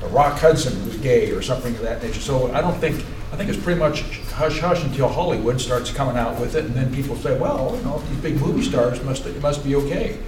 Rock 0.09 0.39
Hudson 0.39 0.87
was 0.87 0.97
gay 0.97 1.31
or 1.31 1.43
something 1.43 1.75
of 1.75 1.83
that 1.83 2.03
nature. 2.03 2.21
So 2.21 2.53
I 2.53 2.61
don't 2.61 2.77
think, 2.79 3.05
I 3.33 3.37
think 3.37 3.51
it's 3.51 3.63
pretty 3.63 3.79
much 3.79 4.03
hush 4.31 4.59
hush 4.61 4.83
until 4.83 5.09
Hollywood 5.09 5.61
starts 5.61 5.93
coming 5.93 6.17
out 6.17 6.41
with 6.41 6.55
it, 6.57 6.65
and 6.65 6.75
then 6.75 6.93
people 6.95 7.17
say, 7.17 7.39
well, 7.39 7.77
you 7.77 7.83
know, 7.83 7.99
these 8.09 8.19
big 8.19 8.41
movie 8.41 8.63
stars 8.63 9.03
must, 9.03 9.27
it 9.27 9.41
must 9.43 9.63
be 9.63 9.75
okay. 9.77 10.19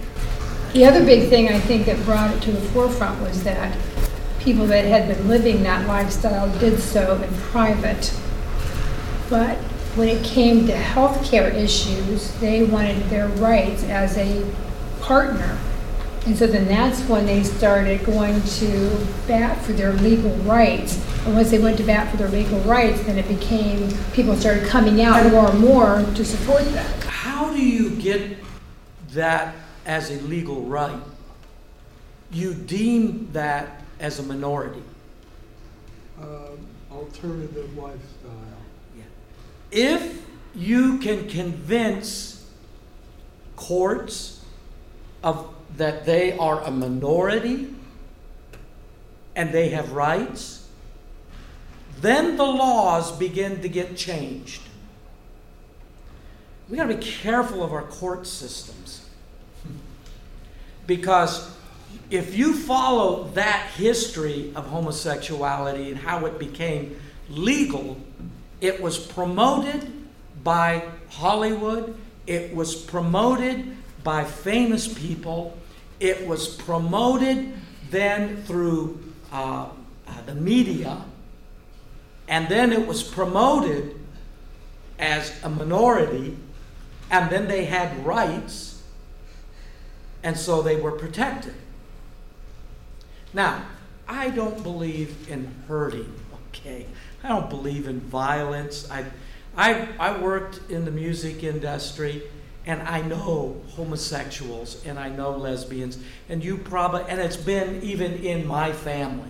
The 0.73 0.85
other 0.85 1.03
big 1.03 1.29
thing 1.29 1.49
I 1.49 1.59
think 1.59 1.85
that 1.87 2.03
brought 2.05 2.31
it 2.31 2.41
to 2.43 2.51
the 2.51 2.61
forefront 2.69 3.21
was 3.21 3.43
that 3.43 3.77
people 4.39 4.65
that 4.67 4.85
had 4.85 5.07
been 5.07 5.27
living 5.27 5.63
that 5.63 5.87
lifestyle 5.87 6.49
did 6.59 6.79
so 6.79 7.21
in 7.21 7.33
private. 7.35 8.13
But 9.29 9.57
when 9.95 10.09
it 10.09 10.23
came 10.23 10.67
to 10.67 10.75
health 10.75 11.23
care 11.23 11.49
issues, 11.49 12.33
they 12.39 12.63
wanted 12.63 13.03
their 13.09 13.27
rights 13.27 13.83
as 13.83 14.17
a 14.17 14.45
partner 15.01 15.57
And 16.25 16.37
so 16.37 16.47
then 16.47 16.67
that's 16.69 17.01
when 17.09 17.25
they 17.25 17.43
started 17.43 18.05
going 18.05 18.41
to 18.41 19.07
bat 19.27 19.61
for 19.61 19.73
their 19.73 19.91
legal 19.93 20.31
rights. 20.37 21.03
And 21.25 21.35
once 21.35 21.51
they 21.51 21.59
went 21.59 21.77
to 21.77 21.83
bat 21.83 22.09
for 22.09 22.17
their 22.17 22.29
legal 22.29 22.59
rights, 22.61 23.01
then 23.03 23.17
it 23.17 23.27
became, 23.27 23.89
people 24.13 24.35
started 24.37 24.67
coming 24.67 25.01
out 25.01 25.29
more 25.31 25.49
and 25.49 25.59
more 25.59 26.05
to 26.15 26.23
support 26.23 26.63
that. 26.73 27.03
How 27.03 27.51
do 27.51 27.61
you 27.61 27.89
get 27.97 28.37
that 29.09 29.53
as 29.85 30.11
a 30.11 30.21
legal 30.21 30.61
right? 30.61 30.97
You 32.31 32.53
deem 32.53 33.29
that 33.33 33.81
as 33.99 34.19
a 34.19 34.23
minority. 34.23 34.83
Um, 36.21 36.67
Alternative 36.89 37.77
lifestyle. 37.77 38.31
Yeah. 38.95 39.03
If 39.71 40.25
you 40.55 40.99
can 40.99 41.27
convince 41.27 42.49
courts 43.55 44.43
of 45.21 45.52
that 45.77 46.05
they 46.05 46.37
are 46.37 46.61
a 46.61 46.71
minority 46.71 47.73
and 49.35 49.51
they 49.51 49.69
have 49.69 49.91
rights, 49.93 50.67
then 52.01 52.37
the 52.37 52.45
laws 52.45 53.11
begin 53.17 53.61
to 53.61 53.69
get 53.69 53.95
changed. 53.95 54.61
We 56.69 56.77
got 56.77 56.87
to 56.87 56.95
be 56.95 57.03
careful 57.03 57.63
of 57.63 57.73
our 57.73 57.83
court 57.83 58.27
systems. 58.27 59.07
Because 60.85 61.49
if 62.09 62.37
you 62.37 62.53
follow 62.53 63.29
that 63.35 63.71
history 63.75 64.51
of 64.55 64.67
homosexuality 64.67 65.89
and 65.89 65.97
how 65.97 66.25
it 66.25 66.37
became 66.37 66.99
legal, 67.29 67.97
it 68.59 68.81
was 68.81 68.99
promoted 68.99 69.91
by 70.43 70.83
Hollywood, 71.09 71.95
it 72.27 72.53
was 72.53 72.75
promoted 72.75 73.75
by 74.03 74.25
famous 74.25 74.87
people, 74.93 75.57
it 76.03 76.27
was 76.27 76.49
promoted 76.49 77.53
then 77.89 78.43
through 78.43 79.01
uh, 79.31 79.69
uh, 80.05 80.21
the 80.25 80.35
media, 80.35 81.01
and 82.27 82.49
then 82.49 82.73
it 82.73 82.85
was 82.85 83.01
promoted 83.01 83.95
as 84.99 85.33
a 85.43 85.49
minority, 85.49 86.35
and 87.09 87.29
then 87.29 87.47
they 87.47 87.63
had 87.63 88.05
rights, 88.05 88.83
and 90.23 90.37
so 90.37 90.61
they 90.61 90.75
were 90.75 90.91
protected. 90.91 91.55
Now, 93.33 93.65
I 94.05 94.29
don't 94.29 94.61
believe 94.61 95.29
in 95.29 95.55
hurting, 95.69 96.13
okay? 96.49 96.85
I 97.23 97.29
don't 97.29 97.49
believe 97.49 97.87
in 97.87 98.01
violence. 98.01 98.91
I, 98.91 99.05
I, 99.55 99.87
I 99.97 100.19
worked 100.19 100.69
in 100.69 100.83
the 100.83 100.91
music 100.91 101.43
industry 101.43 102.23
and 102.65 102.81
I 102.83 103.01
know 103.01 103.61
homosexuals 103.71 104.85
and 104.85 104.97
I 104.97 105.09
know 105.09 105.31
lesbians, 105.31 105.97
and 106.29 106.43
you 106.43 106.57
probably, 106.57 107.03
and 107.09 107.19
it's 107.19 107.37
been 107.37 107.81
even 107.83 108.13
in 108.23 108.47
my 108.47 108.71
family, 108.71 109.29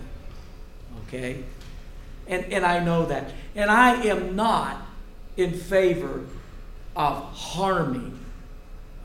okay? 1.07 1.43
And, 2.27 2.45
and 2.53 2.65
I 2.65 2.83
know 2.83 3.05
that. 3.07 3.31
And 3.55 3.69
I 3.69 3.95
am 4.03 4.35
not 4.35 4.85
in 5.35 5.53
favor 5.53 6.25
of 6.95 7.23
harming, 7.33 8.17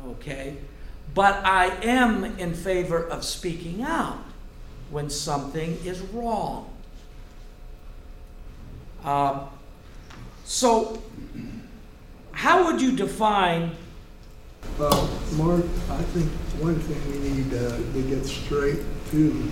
okay? 0.07 0.59
But 1.15 1.45
I 1.45 1.69
am 1.83 2.25
in 2.39 2.55
favor 2.55 3.03
of 3.03 3.25
speaking 3.25 3.83
out 3.83 4.19
when 4.91 5.09
something 5.09 5.79
is 5.85 6.01
wrong. 6.01 6.71
Uh, 9.05 9.47
so, 10.45 11.03
how 12.33 12.67
would 12.67 12.81
you 12.81 12.93
define? 12.95 13.73
Well, 14.77 15.09
Mark, 15.33 15.65
I 15.91 16.03
think 16.03 16.31
one 16.61 16.79
thing 16.81 17.01
we 17.11 17.29
need 17.31 17.55
uh, 17.55 17.77
to 17.77 18.03
get 18.03 18.25
straight 18.27 18.81
to, 19.11 19.51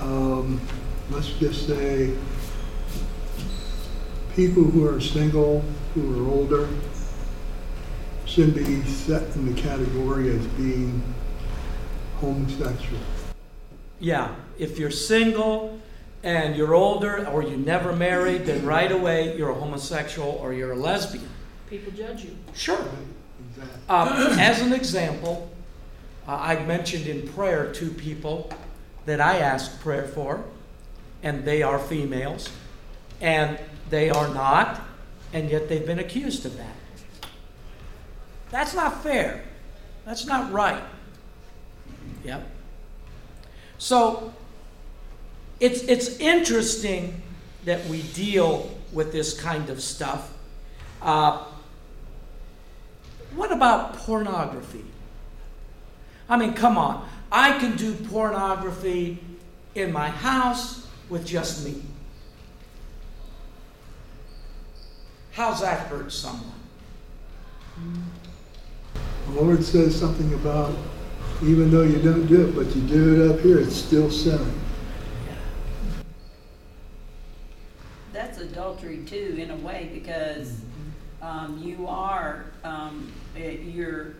um, 0.00 0.60
let's 1.10 1.30
just 1.34 1.66
say, 1.66 2.16
people 4.34 4.64
who 4.64 4.86
are 4.86 5.00
single, 5.00 5.64
who 5.94 6.24
are 6.24 6.30
older, 6.30 6.68
shouldn't 8.26 8.56
be 8.56 8.84
set 8.84 9.34
in 9.34 9.54
the 9.54 9.60
category 9.60 10.28
as 10.30 10.46
being 10.48 11.02
homosexual. 12.20 13.00
Yeah, 13.98 14.34
if 14.58 14.78
you're 14.78 14.90
single 14.90 15.80
and 16.22 16.54
you're 16.54 16.74
older 16.74 17.26
or 17.28 17.42
you 17.42 17.56
never 17.56 17.94
married, 17.94 18.46
then 18.46 18.66
right 18.66 18.92
away 18.92 19.36
you're 19.36 19.50
a 19.50 19.54
homosexual 19.54 20.38
or 20.42 20.52
you're 20.52 20.72
a 20.72 20.76
lesbian. 20.76 21.28
People 21.70 21.92
judge 21.92 22.24
you. 22.24 22.36
Sure. 22.54 22.84
Uh, 23.88 24.36
as 24.40 24.60
an 24.60 24.72
example, 24.72 25.50
uh, 26.26 26.36
I 26.36 26.64
mentioned 26.64 27.06
in 27.06 27.28
prayer 27.28 27.72
two 27.72 27.90
people 27.90 28.52
that 29.06 29.20
I 29.20 29.38
asked 29.38 29.80
prayer 29.80 30.04
for, 30.04 30.44
and 31.22 31.44
they 31.44 31.62
are 31.62 31.78
females, 31.78 32.48
and 33.20 33.58
they 33.90 34.10
are 34.10 34.28
not, 34.34 34.80
and 35.32 35.50
yet 35.50 35.68
they've 35.68 35.86
been 35.86 35.98
accused 35.98 36.44
of 36.44 36.56
that. 36.56 36.74
That's 38.50 38.74
not 38.74 39.02
fair. 39.02 39.44
That's 40.04 40.26
not 40.26 40.52
right. 40.52 40.82
Yep. 42.24 42.48
So 43.78 44.32
it's, 45.60 45.82
it's 45.82 46.18
interesting 46.18 47.22
that 47.64 47.84
we 47.86 48.02
deal 48.02 48.70
with 48.92 49.12
this 49.12 49.38
kind 49.38 49.68
of 49.70 49.82
stuff. 49.82 50.32
Uh, 51.02 51.44
what 53.36 53.52
about 53.52 53.94
pornography? 53.98 54.84
I 56.28 56.36
mean, 56.36 56.54
come 56.54 56.76
on. 56.76 57.08
I 57.30 57.58
can 57.58 57.76
do 57.76 57.94
pornography 57.94 59.18
in 59.74 59.92
my 59.92 60.08
house 60.08 60.86
with 61.08 61.24
just 61.24 61.64
me. 61.64 61.82
How's 65.32 65.60
that 65.60 65.86
hurt 65.88 66.10
someone? 66.10 66.52
The 69.26 69.32
Lord 69.40 69.62
says 69.62 69.94
something 69.94 70.32
about, 70.34 70.74
even 71.42 71.70
though 71.70 71.82
you 71.82 71.98
don't 71.98 72.26
do 72.26 72.48
it, 72.48 72.54
but 72.54 72.74
you 72.74 72.82
do 72.82 73.14
it 73.14 73.30
up 73.30 73.40
here, 73.40 73.58
it's 73.60 73.76
still 73.76 74.10
sinning. 74.10 74.60
That's 78.14 78.38
adultery 78.38 79.04
too, 79.04 79.36
in 79.38 79.50
a 79.50 79.56
way, 79.56 79.90
because 79.92 80.60
um, 81.26 81.60
you 81.62 81.88
are, 81.88 82.44
um, 82.62 83.12
eh, 83.36 83.56
you're, 83.64 84.14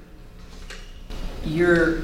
you're 1.44 2.02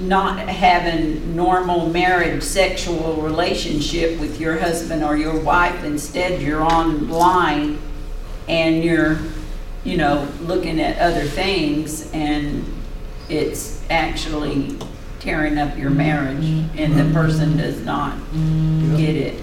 not 0.00 0.46
having 0.46 1.34
normal 1.34 1.88
marriage 1.88 2.42
sexual 2.42 3.16
relationship 3.22 4.20
with 4.20 4.38
your 4.38 4.58
husband 4.58 5.02
or 5.02 5.16
your 5.16 5.40
wife. 5.40 5.82
Instead, 5.84 6.42
you're 6.42 6.62
online 6.62 7.78
and 8.46 8.84
you're, 8.84 9.18
you 9.84 9.96
know, 9.96 10.28
looking 10.42 10.80
at 10.80 10.98
other 10.98 11.24
things, 11.24 12.12
and 12.12 12.62
it's 13.30 13.82
actually 13.88 14.76
tearing 15.20 15.56
up 15.56 15.78
your 15.78 15.90
marriage, 15.90 16.44
and 16.76 16.98
the 16.98 17.10
person 17.14 17.56
does 17.56 17.80
not 17.80 18.18
get 18.98 19.16
it. 19.16 19.42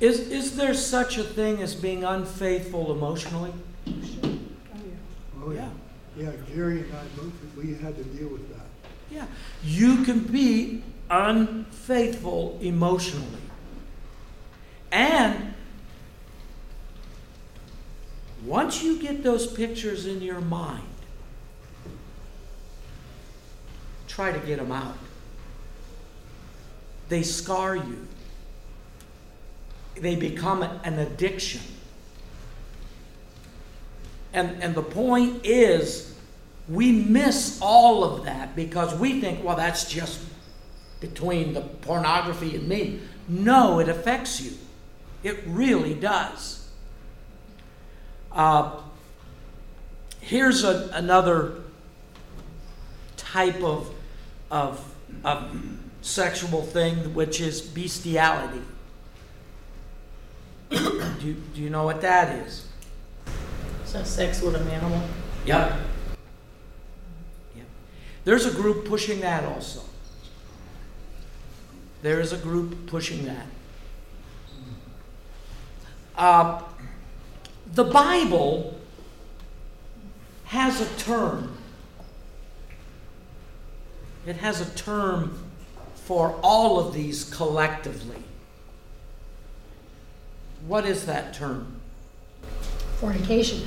Is, 0.00 0.20
is 0.30 0.56
there 0.56 0.72
such 0.72 1.18
a 1.18 1.24
thing 1.24 1.60
as 1.60 1.74
being 1.74 2.04
unfaithful 2.04 2.90
emotionally? 2.90 3.52
Oh, 3.86 5.50
yeah. 5.52 5.68
Yeah, 6.16 6.32
Gary 6.54 6.80
and 6.80 6.92
I 6.94 7.04
both, 7.16 7.32
we 7.56 7.74
had 7.74 7.96
to 7.96 8.04
deal 8.04 8.28
with 8.28 8.48
that. 8.54 8.66
Yeah. 9.10 9.26
You 9.62 10.04
can 10.04 10.20
be 10.20 10.82
unfaithful 11.10 12.58
emotionally. 12.62 13.26
And 14.90 15.54
once 18.44 18.82
you 18.82 18.98
get 19.00 19.22
those 19.22 19.46
pictures 19.46 20.06
in 20.06 20.22
your 20.22 20.40
mind, 20.40 20.82
try 24.06 24.32
to 24.32 24.38
get 24.46 24.58
them 24.58 24.70
out. 24.70 24.96
They 27.08 27.22
scar 27.22 27.76
you, 27.76 28.06
they 29.96 30.16
become 30.16 30.62
an 30.62 30.98
addiction. 30.98 31.60
And, 34.34 34.62
and 34.62 34.74
the 34.74 34.82
point 34.82 35.46
is, 35.46 36.12
we 36.68 36.90
miss 36.92 37.60
all 37.62 38.02
of 38.04 38.24
that 38.24 38.56
because 38.56 38.94
we 38.98 39.20
think, 39.20 39.44
well, 39.44 39.56
that's 39.56 39.88
just 39.90 40.20
between 41.00 41.54
the 41.54 41.60
pornography 41.60 42.56
and 42.56 42.68
me. 42.68 43.00
No, 43.28 43.78
it 43.78 43.88
affects 43.88 44.40
you. 44.40 44.52
It 45.22 45.38
really 45.46 45.94
does. 45.94 46.68
Uh, 48.32 48.80
here's 50.20 50.64
a, 50.64 50.90
another 50.94 51.62
type 53.16 53.62
of, 53.62 53.88
of, 54.50 54.94
of 55.22 55.56
sexual 56.02 56.62
thing, 56.62 57.14
which 57.14 57.40
is 57.40 57.60
bestiality. 57.62 58.62
do, 60.70 61.34
do 61.54 61.60
you 61.60 61.70
know 61.70 61.84
what 61.84 62.00
that 62.00 62.36
is? 62.46 62.66
So 63.94 64.02
sex 64.02 64.42
with 64.42 64.56
an 64.56 64.66
animal. 64.66 65.00
Yep. 65.46 65.72
Yep. 67.54 67.66
There's 68.24 68.44
a 68.44 68.50
group 68.50 68.86
pushing 68.86 69.20
that 69.20 69.44
also. 69.44 69.82
There 72.02 72.18
is 72.18 72.32
a 72.32 72.36
group 72.36 72.88
pushing 72.88 73.24
that. 73.26 73.46
Uh, 76.16 76.62
the 77.72 77.84
Bible 77.84 78.76
has 80.46 80.80
a 80.80 80.96
term. 80.96 81.56
It 84.26 84.38
has 84.38 84.60
a 84.60 84.68
term 84.74 85.38
for 85.94 86.36
all 86.42 86.80
of 86.80 86.94
these 86.94 87.22
collectively. 87.22 88.24
What 90.66 90.84
is 90.84 91.06
that 91.06 91.32
term? 91.32 91.76
Fornication. 92.98 93.62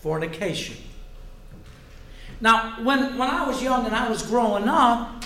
Fornication. 0.00 0.76
Now, 2.40 2.82
when, 2.82 3.18
when 3.18 3.28
I 3.28 3.46
was 3.46 3.62
young 3.62 3.84
and 3.86 3.94
I 3.94 4.08
was 4.08 4.22
growing 4.22 4.68
up, 4.68 5.24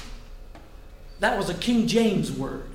that 1.21 1.39
was 1.39 1.49
a 1.49 1.55
King 1.55 1.87
James 1.87 2.33
word. 2.33 2.67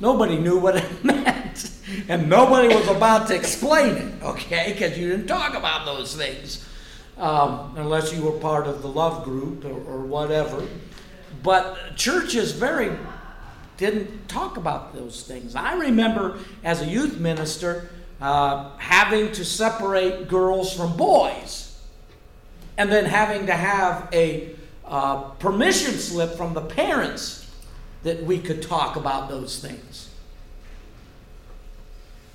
Nobody 0.00 0.38
knew 0.38 0.58
what 0.58 0.76
it 0.76 1.04
meant, 1.04 1.70
and 2.08 2.28
nobody 2.28 2.68
was 2.68 2.86
about 2.88 3.28
to 3.28 3.34
explain 3.34 3.96
it, 3.96 4.22
okay? 4.22 4.72
Because 4.72 4.96
you 4.98 5.08
didn't 5.08 5.26
talk 5.26 5.54
about 5.54 5.86
those 5.86 6.14
things 6.14 6.66
um, 7.18 7.74
unless 7.76 8.12
you 8.12 8.22
were 8.22 8.38
part 8.38 8.66
of 8.66 8.82
the 8.82 8.88
love 8.88 9.24
group 9.24 9.64
or, 9.64 9.72
or 9.84 10.00
whatever. 10.00 10.66
But 11.42 11.96
churches 11.96 12.52
very 12.52 12.96
didn't 13.76 14.28
talk 14.28 14.56
about 14.56 14.94
those 14.94 15.22
things. 15.22 15.54
I 15.54 15.74
remember 15.74 16.38
as 16.64 16.80
a 16.80 16.86
youth 16.86 17.18
minister 17.18 17.90
uh, 18.20 18.76
having 18.78 19.32
to 19.32 19.44
separate 19.44 20.28
girls 20.28 20.74
from 20.74 20.96
boys, 20.96 21.80
and 22.78 22.90
then 22.90 23.04
having 23.04 23.46
to 23.46 23.52
have 23.52 24.08
a 24.12 24.54
uh, 24.84 25.22
permission 25.38 25.94
slip 25.94 26.36
from 26.36 26.54
the 26.54 26.60
parents 26.60 27.50
that 28.02 28.22
we 28.22 28.38
could 28.38 28.62
talk 28.62 28.96
about 28.96 29.28
those 29.28 29.58
things. 29.58 30.10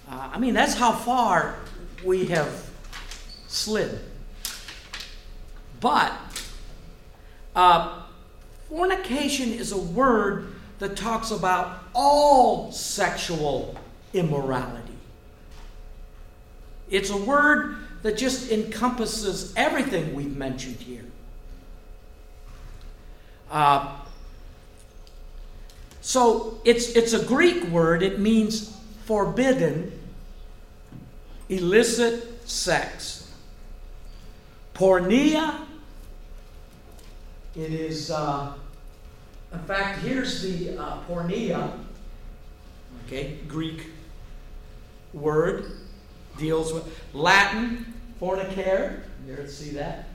Uh, 0.09 0.31
I 0.33 0.39
mean, 0.39 0.53
that's 0.53 0.73
how 0.73 0.91
far 0.91 1.55
we 2.03 2.25
have 2.25 2.69
slid. 3.47 3.99
But 5.79 6.11
uh, 7.55 8.03
fornication 8.69 9.51
is 9.51 9.71
a 9.71 9.77
word 9.77 10.53
that 10.79 10.97
talks 10.97 11.31
about 11.31 11.83
all 11.93 12.71
sexual 12.71 13.75
immorality. 14.13 14.80
It's 16.91 17.10
a 17.10 17.17
word 17.17 17.77
that 18.04 18.17
just 18.17 18.51
encompasses 18.51 19.54
everything 19.56 20.13
we've 20.13 20.36
mentioned 20.36 20.75
here. 20.75 21.06
Uh, 23.49 23.97
so 26.01 26.60
it's, 26.65 26.95
it's 26.95 27.13
a 27.13 27.23
Greek 27.23 27.63
word, 27.65 28.04
it 28.04 28.19
means 28.19 28.77
forbidden, 29.06 29.97
illicit 31.47 32.47
sex. 32.49 33.32
Porneia, 34.73 35.60
it 37.56 37.71
is, 37.71 38.10
uh, 38.10 38.54
in 39.54 39.60
fact, 39.60 39.99
here's 39.99 40.41
the 40.41 40.77
uh, 40.77 40.97
porneia, 41.08 41.71
okay, 43.06 43.38
Greek 43.47 43.88
word, 45.13 45.71
deals 46.41 46.73
with 46.73 46.84
Latin, 47.13 47.93
fornicare, 48.19 49.04
you 49.25 49.47
see 49.47 49.69
that? 49.71 50.10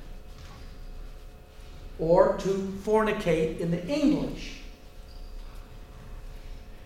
Or 1.98 2.36
to 2.38 2.48
fornicate 2.84 3.60
in 3.60 3.70
the 3.70 3.86
English. 3.86 4.56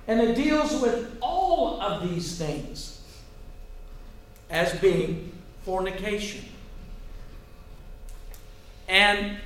And 0.06 0.20
it 0.20 0.36
deals 0.36 0.80
with 0.80 1.16
all 1.20 1.80
of 1.80 2.08
these 2.08 2.38
things 2.38 3.00
as 4.50 4.72
being 4.80 5.32
fornication. 5.64 6.44
And 8.88 9.36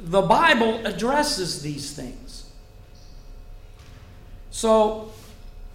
the 0.00 0.22
Bible 0.22 0.84
addresses 0.84 1.62
these 1.62 1.92
things. 1.92 2.50
So 4.50 5.12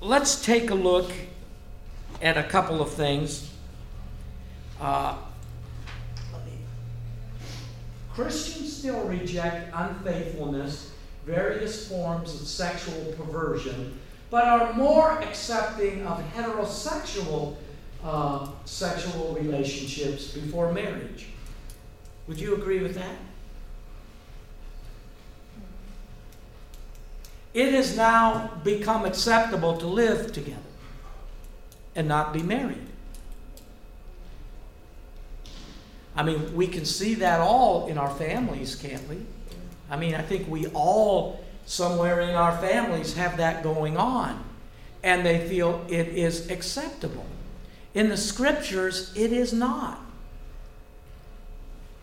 let's 0.02 0.44
take 0.44 0.70
a 0.70 0.76
look 0.76 1.12
at 2.22 2.38
a 2.38 2.44
couple 2.44 2.82
of 2.82 2.92
things. 2.92 3.50
Uh, 4.80 5.16
Christians 8.14 8.76
still 8.76 9.04
reject 9.06 9.72
unfaithfulness 9.74 10.92
various 11.26 11.88
forms 11.88 12.34
of 12.34 12.48
sexual 12.48 13.14
perversion, 13.14 14.00
but 14.30 14.46
are 14.46 14.74
more 14.74 15.20
accepting 15.20 16.06
of 16.06 16.20
heterosexual 16.34 17.56
uh, 18.04 18.48
sexual 18.66 19.36
relationships 19.40 20.32
before 20.32 20.74
marriage. 20.74 21.28
Would 22.28 22.40
you 22.40 22.56
agree 22.56 22.80
with 22.80 22.96
that? 22.96 23.16
It 27.54 27.74
has 27.74 27.96
now 27.96 28.60
become 28.64 29.06
acceptable 29.06 29.78
to 29.78 29.86
live 29.86 30.32
together 30.32 30.71
and 31.96 32.08
not 32.08 32.34
be 32.34 32.42
married. 32.42 32.88
I 36.16 36.24
mean, 36.24 36.56
we 36.56 36.68
can 36.68 36.86
see 36.86 37.16
that 37.16 37.40
all 37.40 37.88
in 37.88 37.98
our 37.98 38.10
families, 38.10 38.76
can't 38.76 39.08
we? 39.08 39.18
I 39.90 39.98
mean, 39.98 40.16
I 40.16 40.22
think 40.22 40.48
we 40.48 40.68
all, 40.68 41.44
somewhere 41.66 42.22
in 42.22 42.36
our 42.36 42.58
families, 42.58 43.16
have 43.16 43.38
that 43.38 43.64
going 43.64 43.98
on. 43.98 44.44
And 45.04 45.26
they 45.26 45.48
feel 45.48 45.86
it 45.90 46.10
is 46.10 46.50
acceptable. 46.50 47.26
In 47.94 48.10
the 48.10 48.18
scriptures, 48.18 49.12
it 49.16 49.34
is 49.34 49.52
not. 49.52 50.00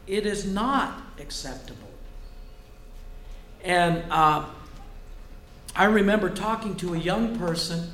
It 0.07 0.27
is 0.27 0.47
not 0.47 1.01
acceptable. 1.21 1.89
And 3.63 4.03
uh, 4.11 4.47
I 5.77 5.85
remember 5.85 6.31
talking 6.31 6.77
to 6.77 6.95
a 6.95 6.99
young 6.99 7.39
person, 7.39 7.91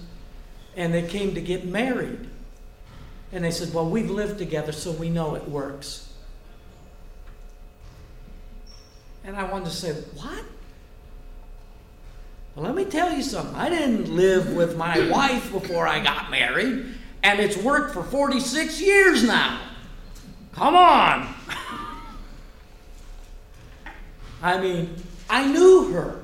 and 0.76 0.92
they 0.92 1.02
came 1.02 1.34
to 1.34 1.40
get 1.40 1.64
married. 1.64 2.28
And 3.32 3.44
they 3.44 3.50
said, 3.50 3.74
Well, 3.74 3.88
we've 3.88 4.10
lived 4.10 4.38
together, 4.38 4.72
so 4.72 4.92
we 4.92 5.10
know 5.10 5.34
it 5.34 5.48
works. 5.48 6.12
And 9.24 9.36
I 9.36 9.44
wanted 9.44 9.66
to 9.66 9.70
say, 9.70 9.92
What? 9.92 10.44
Well, 12.54 12.66
let 12.66 12.74
me 12.74 12.84
tell 12.84 13.12
you 13.12 13.22
something. 13.22 13.56
I 13.56 13.68
didn't 13.68 14.14
live 14.14 14.54
with 14.54 14.76
my 14.76 15.08
wife 15.10 15.50
before 15.50 15.88
I 15.88 16.02
got 16.02 16.30
married, 16.30 16.86
and 17.22 17.40
it's 17.40 17.56
worked 17.56 17.94
for 17.94 18.02
46 18.04 18.80
years 18.80 19.24
now. 19.24 19.60
Come 20.52 20.76
on. 20.76 21.34
I 24.42 24.60
mean, 24.60 24.94
I 25.28 25.50
knew 25.50 25.92
her. 25.92 26.20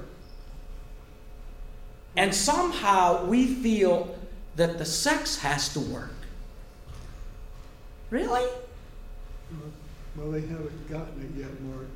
And 2.16 2.34
somehow 2.34 3.24
we 3.24 3.46
feel 3.46 4.14
that 4.60 4.78
the 4.78 4.84
sex 4.84 5.38
has 5.38 5.68
to 5.74 5.80
work. 5.80 6.14
Really? 8.10 8.48
Well, 10.16 10.30
they 10.30 10.40
haven't 10.40 10.90
gotten 10.90 11.22
it 11.22 11.40
yet, 11.40 11.60
Mark 11.62 11.86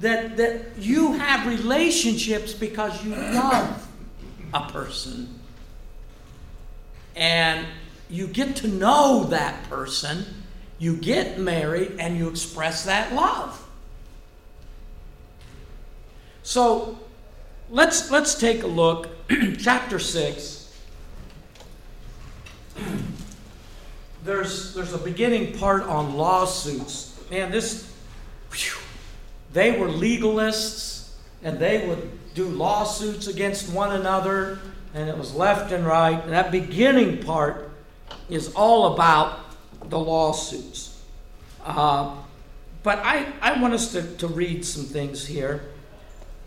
that, 0.00 0.38
that 0.38 0.78
you 0.78 1.12
have 1.12 1.46
relationships 1.46 2.52
because 2.52 3.04
you 3.04 3.14
love 3.14 3.86
a 4.52 4.68
person 4.70 5.38
and 7.14 7.66
you 8.08 8.26
get 8.26 8.56
to 8.56 8.68
know 8.68 9.24
that 9.24 9.62
person, 9.68 10.24
you 10.78 10.96
get 10.96 11.38
married, 11.38 11.96
and 11.98 12.16
you 12.16 12.28
express 12.28 12.84
that 12.86 13.12
love. 13.12 13.62
So 16.42 16.98
let's, 17.68 18.10
let's 18.10 18.34
take 18.34 18.62
a 18.62 18.66
look, 18.66 19.08
chapter 19.58 19.98
6. 19.98 20.59
There's, 24.30 24.74
there's 24.74 24.92
a 24.92 24.98
beginning 24.98 25.58
part 25.58 25.82
on 25.82 26.14
lawsuits. 26.14 27.18
Man, 27.32 27.50
this, 27.50 27.92
whew, 28.52 28.78
they 29.52 29.76
were 29.76 29.88
legalists 29.88 31.10
and 31.42 31.58
they 31.58 31.88
would 31.88 32.08
do 32.34 32.44
lawsuits 32.44 33.26
against 33.26 33.72
one 33.72 33.90
another, 33.90 34.60
and 34.94 35.08
it 35.08 35.18
was 35.18 35.34
left 35.34 35.72
and 35.72 35.84
right. 35.84 36.22
And 36.22 36.32
that 36.32 36.52
beginning 36.52 37.24
part 37.24 37.72
is 38.28 38.54
all 38.54 38.94
about 38.94 39.40
the 39.88 39.98
lawsuits. 39.98 41.02
Uh, 41.64 42.14
but 42.84 43.00
I, 43.00 43.32
I 43.40 43.60
want 43.60 43.74
us 43.74 43.90
to, 43.94 44.16
to 44.18 44.28
read 44.28 44.64
some 44.64 44.84
things 44.84 45.26
here. 45.26 45.64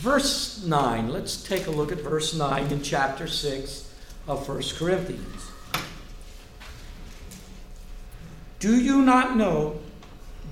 verse 0.00 0.64
9, 0.64 1.08
let's 1.10 1.42
take 1.42 1.66
a 1.66 1.70
look 1.70 1.92
at 1.92 2.00
verse 2.00 2.32
9 2.32 2.72
in 2.72 2.80
chapter 2.80 3.26
6 3.26 3.92
of 4.26 4.48
1 4.48 4.62
Corinthians. 4.78 5.41
Do 8.62 8.80
you 8.80 9.02
not 9.02 9.36
know 9.36 9.80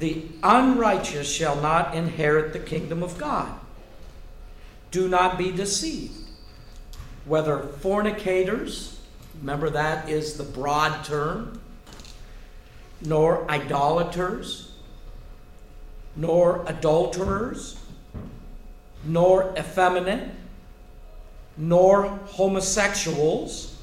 the 0.01 0.25
unrighteous 0.43 1.31
shall 1.31 1.61
not 1.61 1.95
inherit 1.95 2.53
the 2.53 2.59
kingdom 2.59 3.03
of 3.03 3.19
God. 3.19 3.53
Do 4.91 5.07
not 5.09 5.39
be 5.39 5.53
deceived. 5.53 6.15
Whether 7.27 7.59
fornicators, 7.59 8.99
remember 9.39 9.69
that 9.71 10.09
is 10.09 10.39
the 10.39 10.43
broad 10.43 11.05
term, 11.05 11.61
nor 13.03 13.49
idolaters, 13.51 14.73
nor 16.17 16.65
adulterers, 16.67 17.79
nor 19.05 19.55
effeminate, 19.57 20.31
nor 21.59 22.07
homosexuals, 22.07 23.77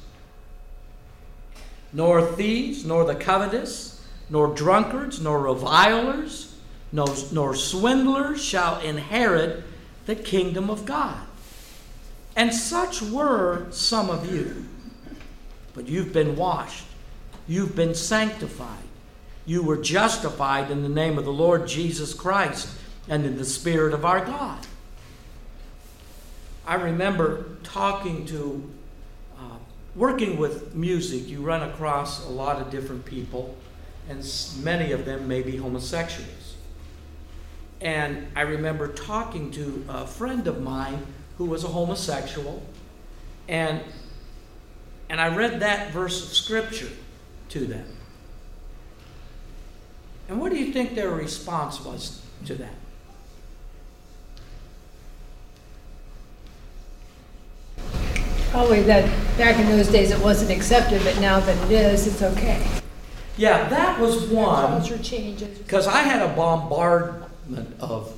nor 1.92 2.22
thieves, 2.22 2.84
nor 2.84 3.04
the 3.04 3.14
covetous, 3.14 3.97
nor 4.30 4.48
drunkards, 4.54 5.20
nor 5.20 5.40
revilers, 5.40 6.54
nor, 6.92 7.08
nor 7.32 7.54
swindlers 7.54 8.42
shall 8.42 8.80
inherit 8.80 9.64
the 10.06 10.16
kingdom 10.16 10.70
of 10.70 10.84
God. 10.84 11.20
And 12.36 12.54
such 12.54 13.02
were 13.02 13.66
some 13.70 14.10
of 14.10 14.32
you. 14.32 14.64
But 15.74 15.88
you've 15.88 16.12
been 16.12 16.36
washed, 16.36 16.86
you've 17.46 17.76
been 17.76 17.94
sanctified, 17.94 18.82
you 19.46 19.62
were 19.62 19.76
justified 19.76 20.70
in 20.70 20.82
the 20.82 20.88
name 20.88 21.18
of 21.18 21.24
the 21.24 21.32
Lord 21.32 21.68
Jesus 21.68 22.14
Christ 22.14 22.68
and 23.08 23.24
in 23.24 23.38
the 23.38 23.44
Spirit 23.44 23.94
of 23.94 24.04
our 24.04 24.24
God. 24.24 24.66
I 26.66 26.74
remember 26.74 27.46
talking 27.62 28.26
to, 28.26 28.70
uh, 29.38 29.56
working 29.96 30.36
with 30.36 30.74
music, 30.74 31.26
you 31.28 31.40
run 31.40 31.62
across 31.62 32.26
a 32.26 32.28
lot 32.28 32.60
of 32.60 32.70
different 32.70 33.06
people, 33.06 33.56
and 34.08 34.24
many 34.62 34.92
of 34.92 35.04
them 35.04 35.28
may 35.28 35.42
be 35.42 35.56
homosexuals. 35.56 36.56
And 37.80 38.26
I 38.34 38.40
remember 38.42 38.88
talking 38.88 39.50
to 39.52 39.84
a 39.88 40.06
friend 40.06 40.46
of 40.46 40.62
mine 40.62 41.06
who 41.36 41.44
was 41.44 41.62
a 41.62 41.68
homosexual, 41.68 42.62
and, 43.48 43.80
and 45.08 45.20
I 45.20 45.34
read 45.34 45.60
that 45.60 45.92
verse 45.92 46.24
of 46.24 46.32
scripture 46.36 46.90
to 47.50 47.66
them. 47.66 47.86
And 50.28 50.40
what 50.40 50.50
do 50.52 50.58
you 50.58 50.72
think 50.72 50.94
their 50.94 51.10
response 51.10 51.84
was 51.84 52.22
to 52.46 52.54
that? 52.56 52.74
Probably 58.50 58.82
that, 58.82 59.04
back 59.38 59.58
in 59.58 59.66
those 59.68 59.88
days, 59.88 60.10
it 60.10 60.18
wasn't 60.20 60.50
accepted, 60.50 61.04
but 61.04 61.20
now 61.20 61.38
that 61.38 61.70
it 61.70 61.72
is, 61.72 62.06
it's 62.06 62.22
okay. 62.22 62.77
Yeah, 63.38 63.68
that 63.68 64.00
was 64.00 64.26
one. 64.26 64.80
Culture 64.80 64.98
changes. 64.98 65.56
Because 65.58 65.86
I 65.86 65.98
had 65.98 66.28
a 66.28 66.34
bombardment 66.34 67.80
of 67.80 68.12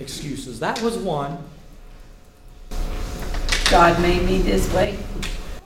excuses. 0.00 0.58
That 0.58 0.82
was 0.82 0.98
one. 0.98 1.38
God 3.70 4.02
made 4.02 4.24
me 4.26 4.42
this 4.42 4.72
way. 4.74 4.98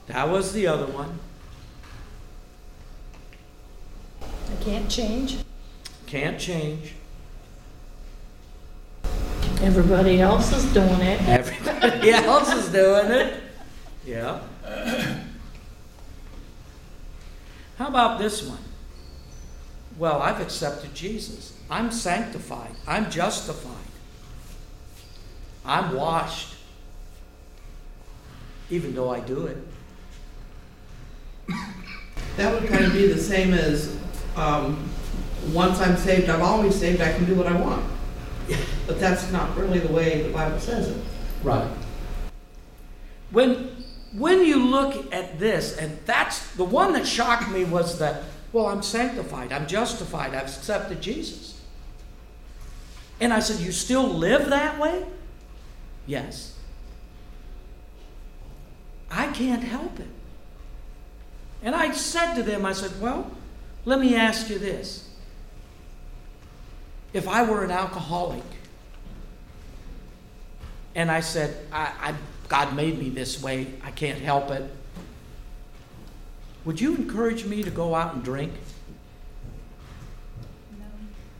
That 0.05 0.29
was 0.29 0.53
the 0.53 0.67
other 0.67 0.85
one. 0.85 1.17
I 4.21 4.63
can't 4.63 4.87
change. 4.87 5.39
Can't 6.05 6.39
change. 6.39 6.93
Everybody 9.61 10.21
else 10.21 10.53
is 10.53 10.71
doing 10.73 11.01
it. 11.01 11.19
Everybody 11.27 12.11
else 12.13 12.53
is 12.53 12.69
doing 12.71 13.09
it. 13.09 13.41
Yeah. 14.05 14.41
How 17.77 17.87
about 17.87 18.19
this 18.19 18.43
one? 18.43 18.59
Well, 19.97 20.21
I've 20.21 20.41
accepted 20.41 20.93
Jesus. 20.93 21.57
I'm 21.69 21.91
sanctified. 21.91 22.71
I'm 22.87 23.09
justified. 23.09 23.71
I'm 25.65 25.95
washed. 25.95 26.55
Even 28.69 28.93
though 28.93 29.09
I 29.09 29.19
do 29.21 29.47
it. 29.47 29.57
That 32.37 32.53
would 32.53 32.69
kind 32.69 32.85
of 32.85 32.93
be 32.93 33.07
the 33.07 33.21
same 33.21 33.53
as, 33.53 33.97
um, 34.35 34.89
once 35.53 35.79
I'm 35.79 35.95
saved, 35.95 36.29
I'm 36.29 36.41
always 36.41 36.75
saved, 36.75 37.01
I 37.01 37.13
can 37.13 37.25
do 37.25 37.35
what 37.35 37.47
I 37.47 37.59
want. 37.59 37.85
But 38.87 38.99
that's 38.99 39.31
not 39.31 39.55
really 39.57 39.79
the 39.79 39.93
way 39.93 40.21
the 40.21 40.33
Bible 40.33 40.59
says 40.59 40.89
it. 40.89 41.01
Right. 41.43 41.69
When 43.31 43.75
when 44.17 44.45
you 44.45 44.63
look 44.63 45.13
at 45.13 45.39
this, 45.39 45.77
and 45.77 45.97
that's 46.05 46.51
the 46.55 46.63
one 46.63 46.93
that 46.93 47.05
shocked 47.05 47.49
me 47.49 47.65
was 47.65 47.99
that, 47.99 48.23
well, 48.55 48.67
I'm 48.67 48.83
sanctified, 48.83 49.51
I'm 49.51 49.67
justified, 49.67 50.33
I've 50.33 50.43
accepted 50.47 51.01
Jesus. 51.01 51.61
And 53.19 53.33
I 53.33 53.41
said, 53.41 53.59
You 53.59 53.73
still 53.73 54.07
live 54.07 54.49
that 54.49 54.79
way? 54.79 55.05
Yes. 56.07 56.57
I 59.11 59.27
can't 59.33 59.61
help 59.61 59.99
it. 59.99 60.07
And 61.63 61.75
I 61.75 61.91
said 61.91 62.35
to 62.35 62.43
them, 62.43 62.65
I 62.65 62.71
said, 62.71 63.01
Well, 63.01 63.29
let 63.83 63.99
me 63.99 64.15
ask 64.15 64.49
you 64.49 64.57
this. 64.57 65.09
If 67.11 67.27
I 67.27 67.43
were 67.43 67.65
an 67.65 67.71
alcoholic, 67.71 68.43
and 70.95 71.11
I 71.11 71.19
said, 71.19 71.57
I, 71.73 71.91
I, 71.99 72.15
God 72.47 72.73
made 72.73 72.97
me 72.97 73.09
this 73.09 73.43
way. 73.43 73.67
I 73.83 73.91
can't 73.91 74.21
help 74.21 74.49
it. 74.49 74.71
Would 76.65 76.81
you 76.81 76.95
encourage 76.95 77.45
me 77.45 77.63
to 77.63 77.69
go 77.69 77.93
out 77.93 78.15
and 78.15 78.23
drink? 78.23 78.51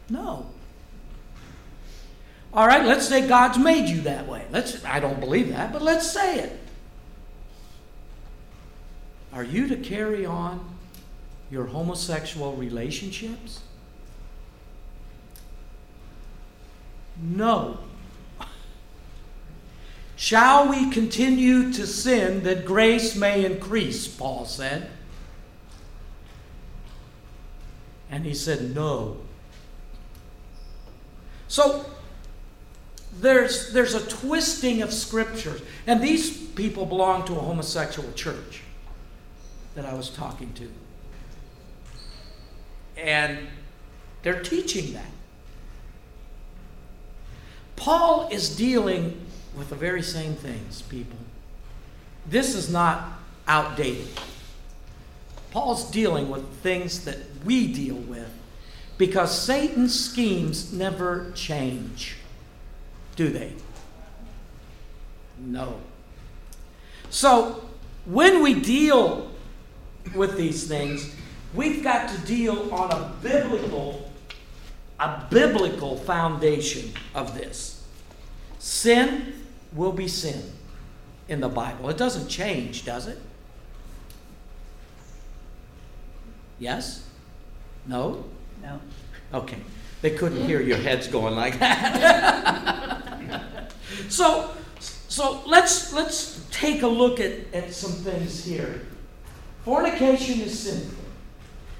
No. 0.09 0.21
No. 0.21 0.45
All 2.53 2.67
right, 2.67 2.85
let's 2.85 3.07
say 3.07 3.27
God's 3.27 3.57
made 3.57 3.89
you 3.89 4.01
that 4.01 4.27
way. 4.27 4.45
Let's 4.51 4.85
I 4.85 4.99
don't 4.99 5.19
believe 5.19 5.49
that, 5.49 5.73
but 5.73 5.81
let's 5.81 6.09
say 6.09 6.39
it. 6.39 6.59
Are 9.33 9.43
you 9.43 9.67
to 9.67 9.75
carry 9.75 10.25
on 10.25 10.65
your 11.51 11.65
homosexual 11.65 12.53
relationships? 12.53 13.61
No. 17.21 17.79
Shall 20.15 20.69
we 20.69 20.89
continue 20.91 21.73
to 21.73 21.85
sin 21.85 22.43
that 22.43 22.65
grace 22.65 23.15
may 23.15 23.43
increase? 23.43 24.07
Paul 24.07 24.45
said. 24.45 24.89
And 28.09 28.25
he 28.25 28.33
said, 28.33 28.75
No. 28.75 29.17
So 31.47 31.85
there's, 33.19 33.71
there's 33.71 33.93
a 33.93 34.05
twisting 34.07 34.81
of 34.81 34.91
scriptures. 34.91 35.61
And 35.87 36.01
these 36.01 36.37
people 36.49 36.85
belong 36.85 37.25
to 37.25 37.33
a 37.33 37.39
homosexual 37.39 38.11
church 38.13 38.61
that 39.75 39.85
I 39.85 39.93
was 39.93 40.09
talking 40.09 40.51
to. 40.53 40.71
And 42.97 43.47
they're 44.23 44.41
teaching 44.41 44.93
that. 44.93 45.05
Paul 47.75 48.29
is 48.31 48.55
dealing 48.55 49.25
with 49.55 49.69
the 49.69 49.75
very 49.75 50.01
same 50.01 50.33
things, 50.35 50.81
people. 50.81 51.19
This 52.25 52.55
is 52.55 52.69
not 52.69 53.19
outdated. 53.47 54.07
Paul's 55.51 55.89
dealing 55.91 56.29
with 56.29 56.45
things 56.61 57.05
that 57.05 57.17
we 57.45 57.71
deal 57.71 57.95
with 57.95 58.29
because 58.97 59.39
Satan's 59.39 59.97
schemes 59.97 60.73
never 60.73 61.31
change, 61.35 62.17
do 63.15 63.29
they? 63.29 63.53
No. 65.37 65.79
So, 67.09 67.63
when 68.05 68.41
we 68.41 68.59
deal 68.59 69.31
with 70.13 70.37
these 70.37 70.67
things, 70.67 71.13
we've 71.53 71.83
got 71.83 72.09
to 72.09 72.17
deal 72.19 72.73
on 72.73 72.91
a 72.91 73.11
biblical 73.21 74.11
a 74.99 75.25
biblical 75.29 75.97
foundation 75.97 76.93
of 77.13 77.35
this. 77.35 77.83
Sin 78.59 79.33
will 79.73 79.91
be 79.91 80.07
sin 80.07 80.41
in 81.27 81.41
the 81.41 81.49
Bible. 81.49 81.89
It 81.89 81.97
doesn't 81.97 82.29
change, 82.29 82.85
does 82.85 83.07
it? 83.07 83.19
Yes? 86.59 87.04
No? 87.87 88.25
No. 88.61 88.79
Okay. 89.33 89.57
They 90.01 90.11
couldn't 90.11 90.45
hear 90.45 90.61
your 90.61 90.77
heads 90.77 91.07
going 91.07 91.35
like 91.35 91.59
that. 91.59 92.91
so 94.09 94.51
so 94.79 95.41
let's 95.45 95.93
let's 95.93 96.45
take 96.51 96.81
a 96.83 96.87
look 96.87 97.19
at, 97.19 97.53
at 97.53 97.73
some 97.73 97.91
things 97.91 98.43
here. 98.43 98.81
Fornication 99.63 100.41
is 100.41 100.59
sinful. 100.59 101.05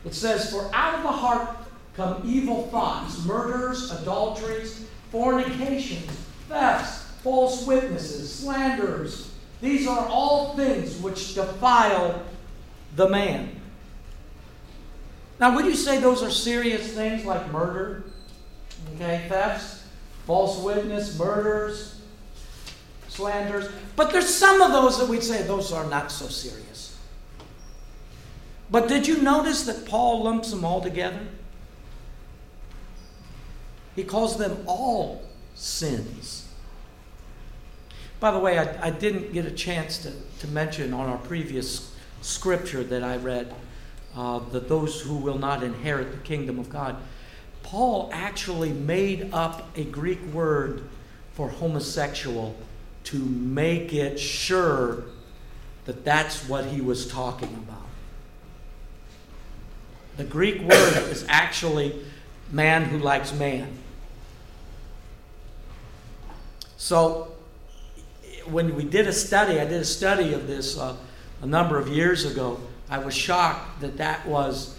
It 0.05 0.13
says, 0.13 0.51
For 0.51 0.69
out 0.73 0.95
of 0.95 1.03
the 1.03 1.11
heart 1.11 1.57
come 1.95 2.21
evil 2.25 2.67
thoughts, 2.67 3.23
murders, 3.25 3.91
adulteries, 3.91 4.87
fornications, 5.11 6.11
thefts, 6.47 7.03
false 7.23 7.65
witnesses, 7.65 8.33
slanders. 8.33 9.33
These 9.61 9.87
are 9.87 10.07
all 10.07 10.55
things 10.55 10.97
which 10.97 11.35
defile 11.35 12.21
the 12.95 13.09
man. 13.09 13.59
Now, 15.39 15.55
would 15.55 15.65
you 15.65 15.75
say 15.75 15.99
those 15.99 16.23
are 16.23 16.29
serious 16.29 16.93
things 16.93 17.25
like 17.25 17.51
murder, 17.51 18.05
okay, 18.95 19.25
thefts, 19.27 19.83
false 20.25 20.61
witness, 20.61 21.17
murders, 21.17 22.01
slanders. 23.07 23.69
But 23.95 24.11
there's 24.11 24.33
some 24.33 24.61
of 24.61 24.71
those 24.71 24.99
that 24.99 25.07
we'd 25.07 25.23
say 25.23 25.43
those 25.43 25.71
are 25.71 25.85
not 25.89 26.11
so 26.11 26.27
serious. 26.27 26.97
But 28.69 28.87
did 28.87 29.07
you 29.07 29.21
notice 29.21 29.63
that 29.63 29.85
Paul 29.85 30.23
lumps 30.23 30.51
them 30.51 30.65
all 30.65 30.81
together? 30.81 31.21
He 33.95 34.03
calls 34.03 34.37
them 34.37 34.57
all 34.65 35.23
sins. 35.53 36.47
By 38.19 38.31
the 38.31 38.39
way, 38.39 38.57
I, 38.57 38.87
I 38.87 38.89
didn't 38.89 39.33
get 39.33 39.45
a 39.45 39.51
chance 39.51 39.99
to, 39.99 40.11
to 40.39 40.47
mention 40.47 40.93
on 40.93 41.07
our 41.07 41.17
previous 41.17 41.93
scripture 42.21 42.83
that 42.83 43.03
I 43.03 43.17
read 43.17 43.53
uh, 44.15 44.39
that 44.51 44.69
those 44.69 45.01
who 45.01 45.15
will 45.15 45.37
not 45.37 45.63
inherit 45.63 46.11
the 46.11 46.17
kingdom 46.19 46.59
of 46.59 46.69
God. 46.69 46.95
Paul 47.63 48.09
actually 48.13 48.71
made 48.71 49.33
up 49.33 49.67
a 49.75 49.83
Greek 49.83 50.21
word 50.27 50.83
for 51.33 51.49
homosexual 51.49 52.55
to 53.05 53.17
make 53.17 53.93
it 53.93 54.19
sure 54.19 55.03
that 55.85 56.05
that's 56.05 56.47
what 56.47 56.65
he 56.65 56.81
was 56.81 57.07
talking 57.07 57.53
about. 57.53 57.81
The 60.17 60.23
Greek 60.23 60.61
word 60.61 60.97
is 61.09 61.25
actually 61.27 61.95
man 62.51 62.85
who 62.85 62.97
likes 62.97 63.33
man. 63.33 63.67
So, 66.77 67.31
when 68.45 68.75
we 68.75 68.83
did 68.83 69.07
a 69.07 69.13
study, 69.13 69.59
I 69.59 69.65
did 69.65 69.81
a 69.81 69.85
study 69.85 70.33
of 70.33 70.47
this 70.47 70.77
uh, 70.77 70.95
a 71.41 71.45
number 71.45 71.79
of 71.79 71.87
years 71.87 72.25
ago. 72.25 72.59
I 72.89 72.99
was 72.99 73.15
shocked 73.15 73.81
that 73.81 73.97
that 73.97 74.25
was 74.27 74.77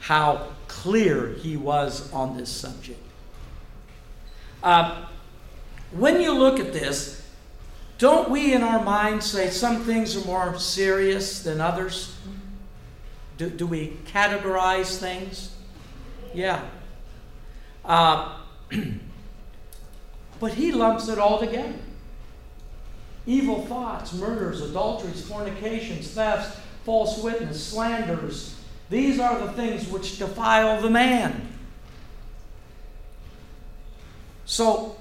how 0.00 0.48
clear 0.68 1.28
he 1.28 1.56
was 1.56 2.12
on 2.12 2.36
this 2.36 2.50
subject. 2.50 3.00
Uh, 4.62 5.06
when 5.92 6.20
you 6.20 6.32
look 6.32 6.58
at 6.58 6.72
this, 6.72 7.22
don't 7.98 8.30
we 8.30 8.52
in 8.52 8.62
our 8.62 8.82
minds 8.82 9.26
say 9.26 9.50
some 9.50 9.84
things 9.84 10.16
are 10.16 10.26
more 10.26 10.58
serious 10.58 11.42
than 11.42 11.60
others? 11.60 12.16
Do, 13.36 13.50
do 13.50 13.66
we 13.66 13.96
categorize 14.06 14.98
things? 14.98 15.54
Yeah. 16.32 16.62
Uh, 17.84 18.38
but 20.40 20.54
he 20.54 20.72
lumps 20.72 21.08
it 21.08 21.18
all 21.18 21.38
together 21.38 21.74
evil 23.26 23.64
thoughts, 23.66 24.12
murders, 24.12 24.60
adulteries, 24.60 25.26
fornications, 25.26 26.10
thefts, 26.10 26.60
false 26.84 27.22
witness, 27.22 27.62
slanders. 27.62 28.54
These 28.90 29.18
are 29.18 29.38
the 29.38 29.52
things 29.52 29.88
which 29.88 30.18
defile 30.18 30.80
the 30.80 30.90
man. 30.90 31.48
So, 34.44 34.96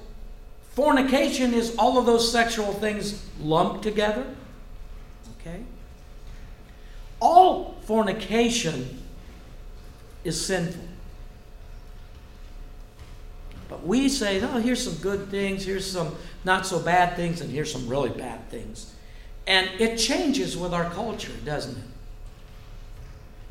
fornication 0.71 1.53
is 1.53 1.75
all 1.77 1.97
of 1.97 2.05
those 2.05 2.31
sexual 2.31 2.73
things 2.73 3.23
lumped 3.39 3.83
together. 3.83 4.25
Okay? 5.39 5.63
All 7.19 7.75
fornication 7.83 9.01
is 10.23 10.43
sinful. 10.43 10.87
But 13.67 13.85
we 13.85 14.07
say, 14.07 14.41
oh, 14.41 14.59
here's 14.59 14.83
some 14.83 14.95
good 15.01 15.29
things, 15.29 15.65
here's 15.65 15.89
some 15.89 16.15
not 16.43 16.65
so 16.65 16.79
bad 16.79 17.15
things, 17.15 17.41
and 17.41 17.49
here's 17.49 17.71
some 17.71 17.87
really 17.87 18.09
bad 18.09 18.49
things. 18.49 18.92
And 19.45 19.69
it 19.79 19.97
changes 19.97 20.57
with 20.57 20.73
our 20.73 20.89
culture, 20.89 21.33
doesn't 21.43 21.77
it? 21.77 21.83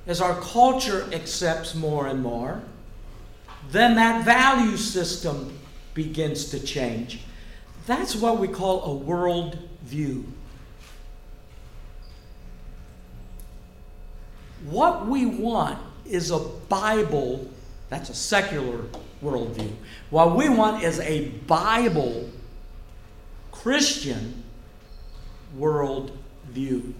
As 0.06 0.20
our 0.20 0.40
culture 0.40 1.08
accepts 1.12 1.74
more 1.74 2.06
and 2.06 2.22
more, 2.22 2.62
then 3.70 3.94
that 3.96 4.24
value 4.24 4.76
system 4.76 5.58
begins 5.94 6.50
to 6.50 6.60
change. 6.60 7.20
That's 7.86 8.16
what 8.16 8.38
we 8.38 8.48
call 8.48 8.84
a 8.84 8.94
world 8.94 9.58
view. 9.82 10.26
What 14.64 15.06
we 15.06 15.26
want 15.26 15.78
is 16.06 16.30
a 16.30 16.38
Bible, 16.38 17.48
that's 17.88 18.10
a 18.10 18.14
secular 18.14 18.84
worldview. 19.22 19.72
What 20.10 20.36
we 20.36 20.48
want 20.48 20.82
is 20.82 21.00
a 21.00 21.28
Bible 21.28 22.30
Christian 23.50 24.42
worldview. 25.58 26.92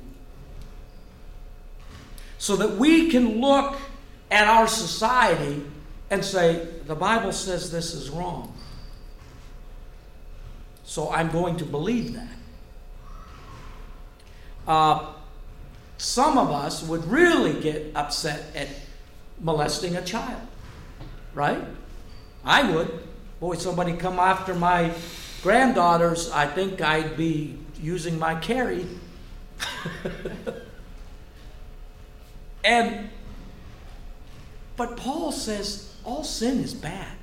So 2.39 2.57
that 2.57 2.77
we 2.77 3.11
can 3.11 3.41
look 3.41 3.77
at 4.31 4.49
our 4.49 4.67
society 4.67 5.63
and 6.11 6.25
say, 6.25 6.67
the 6.87 6.95
Bible 6.95 7.33
says 7.33 7.71
this 7.71 7.95
is 7.95 8.11
wrong. 8.11 8.53
So 10.85 11.11
I'm 11.11 11.31
going 11.31 11.57
to 11.59 11.65
believe 11.65 12.15
that. 12.15 12.29
Uh, 14.67 15.13
some 15.97 16.37
of 16.37 16.51
us 16.51 16.83
would 16.83 17.05
really 17.07 17.61
get 17.61 17.93
upset 17.95 18.45
at 18.57 18.69
molesting 19.41 19.97
a 19.97 20.03
child, 20.03 20.41
right? 21.35 21.63
I 22.45 22.71
would. 22.71 23.07
Boy, 23.41 23.57
somebody 23.57 23.95
come 23.95 24.19
after 24.19 24.55
my 24.55 24.93
granddaughters, 25.43 26.31
I 26.31 26.47
think 26.47 26.81
I'd 26.81 27.17
be 27.17 27.59
using 27.83 28.19
my 28.19 28.37
carry. 28.37 28.87
and 32.65 33.11
but 34.77 34.97
Paul 34.97 35.33
says 35.33 35.95
all 36.05 36.25
sin 36.25 36.61
is 36.61 36.73
bad. 36.75 37.17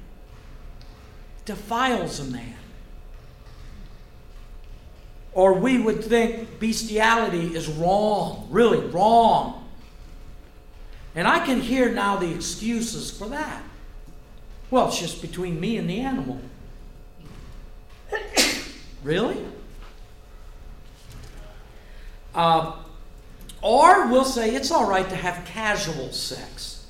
Defiles 1.46 2.20
a 2.20 2.26
man. 2.26 2.56
Or 5.34 5.54
we 5.54 5.80
would 5.80 6.04
think 6.04 6.60
bestiality 6.60 7.56
is 7.56 7.68
wrong, 7.68 8.48
really 8.50 8.86
wrong. 8.88 9.68
And 11.16 11.28
I 11.28 11.46
can 11.46 11.60
hear 11.60 11.92
now 11.92 12.18
the 12.18 12.34
excuses 12.34 13.10
for 13.10 13.28
that. 13.30 13.64
Well, 14.70 14.88
it's 14.88 15.00
just 15.00 15.22
between 15.22 15.60
me 15.60 15.78
and 15.78 15.90
the 15.90 16.00
animal. 16.00 16.40
really? 19.04 19.38
Uh, 22.34 22.76
or 23.62 24.08
we'll 24.08 24.26
say 24.26 24.56
it's 24.56 24.72
all 24.72 24.90
right 24.90 25.10
to 25.10 25.16
have 25.16 25.46
casual 25.46 26.12
sex 26.12 26.88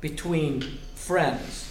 between 0.00 0.78
friends. 0.94 1.68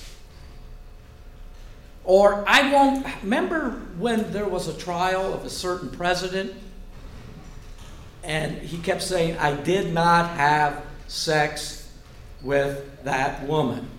Or 2.04 2.43
I 2.47 2.71
won't. 2.71 3.06
Remember 3.21 3.71
when 3.97 4.32
there 4.32 4.47
was 4.47 4.67
a 4.67 4.77
trial 4.77 5.34
of 5.34 5.45
a 5.45 5.49
certain 5.49 5.89
president 5.89 6.54
and 8.23 8.58
he 8.58 8.77
kept 8.77 9.01
saying, 9.01 9.38
I 9.38 9.54
did 9.56 9.93
not 9.93 10.30
have 10.38 10.84
sex 11.08 11.89
with 12.41 13.04
that 13.04 13.47
woman. 13.47 13.89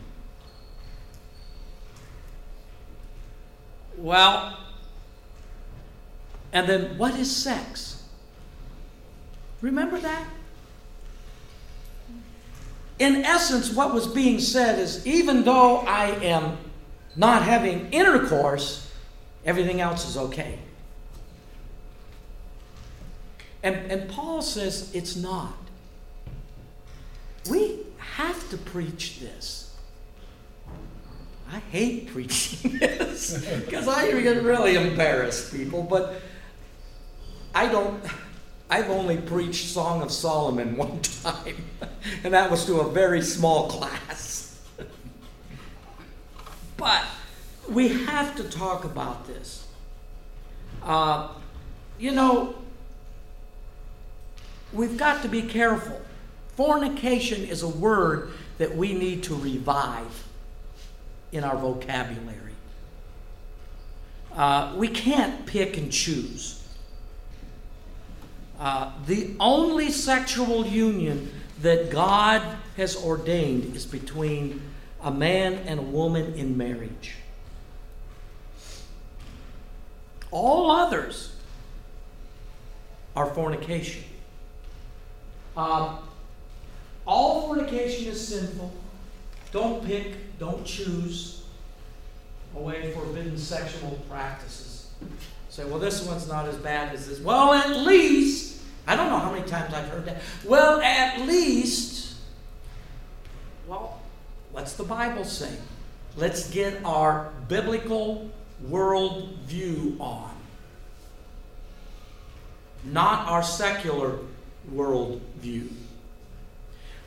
Well, 3.97 4.59
and 6.53 6.69
then 6.69 6.99
what 6.99 7.15
is 7.15 7.35
sex? 7.35 8.02
Remember 9.63 9.99
that? 9.99 10.27
In 12.99 13.25
essence, 13.25 13.73
what 13.73 13.95
was 13.95 14.07
being 14.07 14.39
said 14.39 14.79
is 14.79 15.07
even 15.07 15.45
though 15.45 15.79
I 15.79 16.09
am 16.23 16.59
not 17.17 17.43
having 17.43 17.91
intercourse, 17.93 18.93
everything 19.45 19.81
else 19.81 20.09
is 20.09 20.17
okay. 20.17 20.59
And, 23.63 23.77
and 23.91 24.11
Paul 24.11 24.43
says 24.43 24.91
it's 24.95 25.17
not. 25.17 25.55
We 27.49 27.79
have 27.99 28.51
to 28.51 28.57
preach 28.57 29.21
this. 29.21 29.75
I 31.51 31.59
hate 31.71 32.09
preaching 32.13 32.79
this 32.79 33.45
because 33.65 33.87
I 33.87 34.11
get 34.21 34.43
really 34.43 34.75
embarrass 34.75 35.51
people, 35.51 35.83
but 35.83 36.21
I 37.55 37.69
don't. 37.69 38.03
I've 38.73 38.89
only 38.89 39.19
preached 39.19 39.67
Song 39.67 40.01
of 40.01 40.11
Solomon 40.11 40.77
one 40.79 41.03
time, 41.03 41.63
and 42.25 42.33
that 42.33 42.51
was 42.51 42.65
to 42.65 42.81
a 42.81 42.91
very 42.91 43.21
small 43.21 43.69
class. 43.69 44.59
but 46.79 47.05
we 47.69 47.89
have 47.89 48.35
to 48.37 48.45
talk 48.45 48.85
about 48.85 49.27
this. 49.27 49.67
Uh, 50.83 51.29
you 51.99 52.13
know, 52.13 52.55
we've 54.73 54.97
got 54.97 55.21
to 55.21 55.29
be 55.29 55.43
careful. 55.43 56.01
Fornication 56.57 57.45
is 57.45 57.63
a 57.63 57.69
word 57.69 58.31
that 58.57 58.75
we 58.75 58.95
need 58.95 59.23
to 59.25 59.35
revive 59.35 60.27
in 61.31 61.45
our 61.45 61.59
vocabulary. 61.59 62.55
Uh, 64.35 64.73
we 64.77 64.89
can't 64.89 65.45
pick 65.45 65.77
and 65.77 65.93
choose. 65.93 66.62
Uh, 68.59 68.93
the 69.07 69.35
only 69.41 69.91
sexual 69.91 70.67
union 70.67 71.31
that 71.63 71.91
God 71.91 72.43
has 72.77 72.97
ordained 72.97 73.77
is 73.77 73.87
between 73.87 74.61
a 75.03 75.11
man 75.11 75.55
and 75.67 75.81
a 75.81 75.83
woman 75.83 76.35
in 76.35 76.57
marriage. 76.57 77.17
All 80.31 80.71
others 80.71 81.35
are 83.15 83.27
fornication. 83.35 84.05
Um, 85.57 85.99
all 87.07 87.43
fornication 87.43 88.11
is 88.11 88.29
sinful. 88.29 88.73
Don't 89.51 89.85
pick, 89.85 90.39
don't 90.39 90.65
choose 90.65 91.45
away 92.57 92.93
forbidden 92.93 93.37
sexual 93.37 93.99
practices. 94.09 94.91
Say, 95.51 95.65
well, 95.67 95.79
this 95.79 96.07
one's 96.07 96.29
not 96.29 96.47
as 96.47 96.57
bad 96.57 96.95
as 96.95 97.07
this. 97.07 97.21
Well, 97.21 97.53
at 97.53 97.77
least, 97.77 98.22
I 98.93 98.97
don't 98.97 99.09
know 99.09 99.19
how 99.21 99.33
many 99.33 99.47
times 99.47 99.73
I've 99.73 99.89
heard 99.89 100.05
that. 100.05 100.21
Well, 100.45 100.83
at 100.83 101.23
least, 101.23 102.15
well, 103.67 104.03
what's 104.51 104.75
the 104.75 104.85
Bible 104.85 105.25
saying? 105.25 105.57
Let's 106.15 106.51
get 106.51 106.85
our 106.85 107.33
biblical 107.49 108.31
world 108.69 109.39
view 109.47 109.97
on, 109.99 110.31
not 112.85 113.29
our 113.29 113.43
secular 113.43 114.19
world 114.71 115.23
view. 115.39 115.71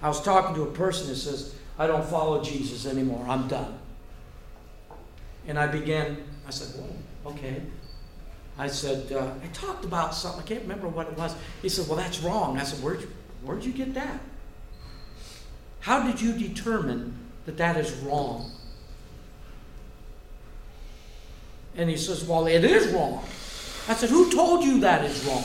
I 0.01 0.07
was 0.07 0.19
talking 0.23 0.55
to 0.55 0.63
a 0.63 0.71
person 0.71 1.07
who 1.07 1.13
says, 1.13 1.53
I 1.77 1.85
don't 1.85 2.05
follow 2.05 2.43
Jesus 2.43 2.87
anymore. 2.87 3.23
I'm 3.29 3.47
done. 3.47 3.77
And 5.47 5.59
I 5.59 5.67
began, 5.67 6.17
I 6.47 6.49
said, 6.49 6.81
Whoa, 6.81 7.29
okay. 7.33 7.61
I 8.57 8.67
said, 8.67 9.11
uh, 9.11 9.31
I 9.43 9.47
talked 9.47 9.83
about 9.83 10.15
something. 10.15 10.41
I 10.41 10.45
can't 10.45 10.61
remember 10.61 10.87
what 10.87 11.07
it 11.07 11.17
was. 11.17 11.35
He 11.61 11.69
said, 11.69 11.87
Well, 11.87 11.97
that's 11.97 12.21
wrong. 12.21 12.57
I 12.57 12.63
said, 12.63 12.81
Where'd 12.83 13.01
you, 13.01 13.11
where'd 13.43 13.63
you 13.63 13.73
get 13.73 13.93
that? 13.95 14.19
How 15.81 16.05
did 16.05 16.21
you 16.21 16.33
determine 16.33 17.17
that 17.45 17.57
that 17.57 17.77
is 17.77 17.91
wrong? 17.97 18.51
And 21.75 21.89
he 21.89 21.97
says, 21.97 22.23
Well, 22.23 22.47
it 22.47 22.63
is 22.63 22.93
wrong. 22.93 23.23
I 23.87 23.93
said, 23.93 24.09
Who 24.09 24.31
told 24.31 24.63
you 24.63 24.79
that 24.79 25.03
is 25.03 25.25
wrong? 25.25 25.43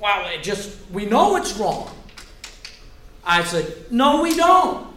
Well, 0.00 0.26
it 0.34 0.42
just, 0.42 0.76
we 0.90 1.04
know 1.04 1.36
it's 1.36 1.56
wrong. 1.58 1.90
I 3.24 3.44
said, 3.44 3.72
No, 3.90 4.22
we 4.22 4.34
don't. 4.34 4.88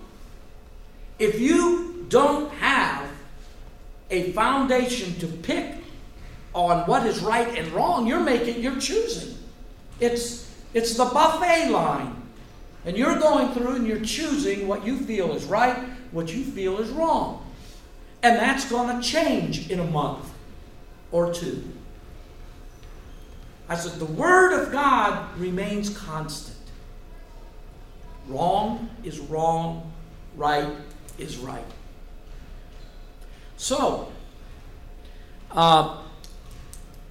If 1.20 1.39
you 1.39 2.06
don't 2.10 2.52
have 2.54 3.05
a 4.10 4.32
foundation 4.32 5.16
to 5.20 5.28
pick 5.28 5.76
on 6.53 6.88
what 6.88 7.06
is 7.06 7.22
right 7.22 7.58
and 7.58 7.72
wrong, 7.74 8.08
you're 8.08 8.20
making, 8.20 8.62
you're 8.62 8.80
choosing. 8.80 9.38
It's, 9.99 10.51
it's 10.74 10.95
the 10.95 11.06
buffet 11.06 11.70
line. 11.70 12.16
And 12.86 12.95
you're 12.95 13.18
going 13.18 13.51
through 13.53 13.76
and 13.76 13.88
you're 13.88 13.99
choosing 13.99 14.68
what 14.68 14.86
you 14.86 14.97
feel 14.99 15.34
is 15.34 15.45
right, 15.45 15.78
what 16.12 16.34
you 16.34 16.43
feel 16.43 16.80
is 16.80 16.89
wrong. 16.89 17.45
And 18.22 18.38
that's 18.38 18.70
going 18.70 18.95
to 18.95 19.08
change 19.08 19.70
in 19.70 19.80
a 19.80 19.86
month 19.86 20.32
or 21.12 21.34
two. 21.34 21.64
I 23.68 23.76
said, 23.76 23.99
the 23.99 24.06
Word 24.06 24.53
of 24.53 24.72
God 24.72 25.38
remains 25.39 25.89
constant. 25.97 26.56
Wrong 28.28 28.89
is 29.03 29.20
wrong, 29.20 29.91
right 30.36 30.70
is 31.18 31.38
right. 31.38 31.66
So, 33.58 34.12
uh, 35.51 36.01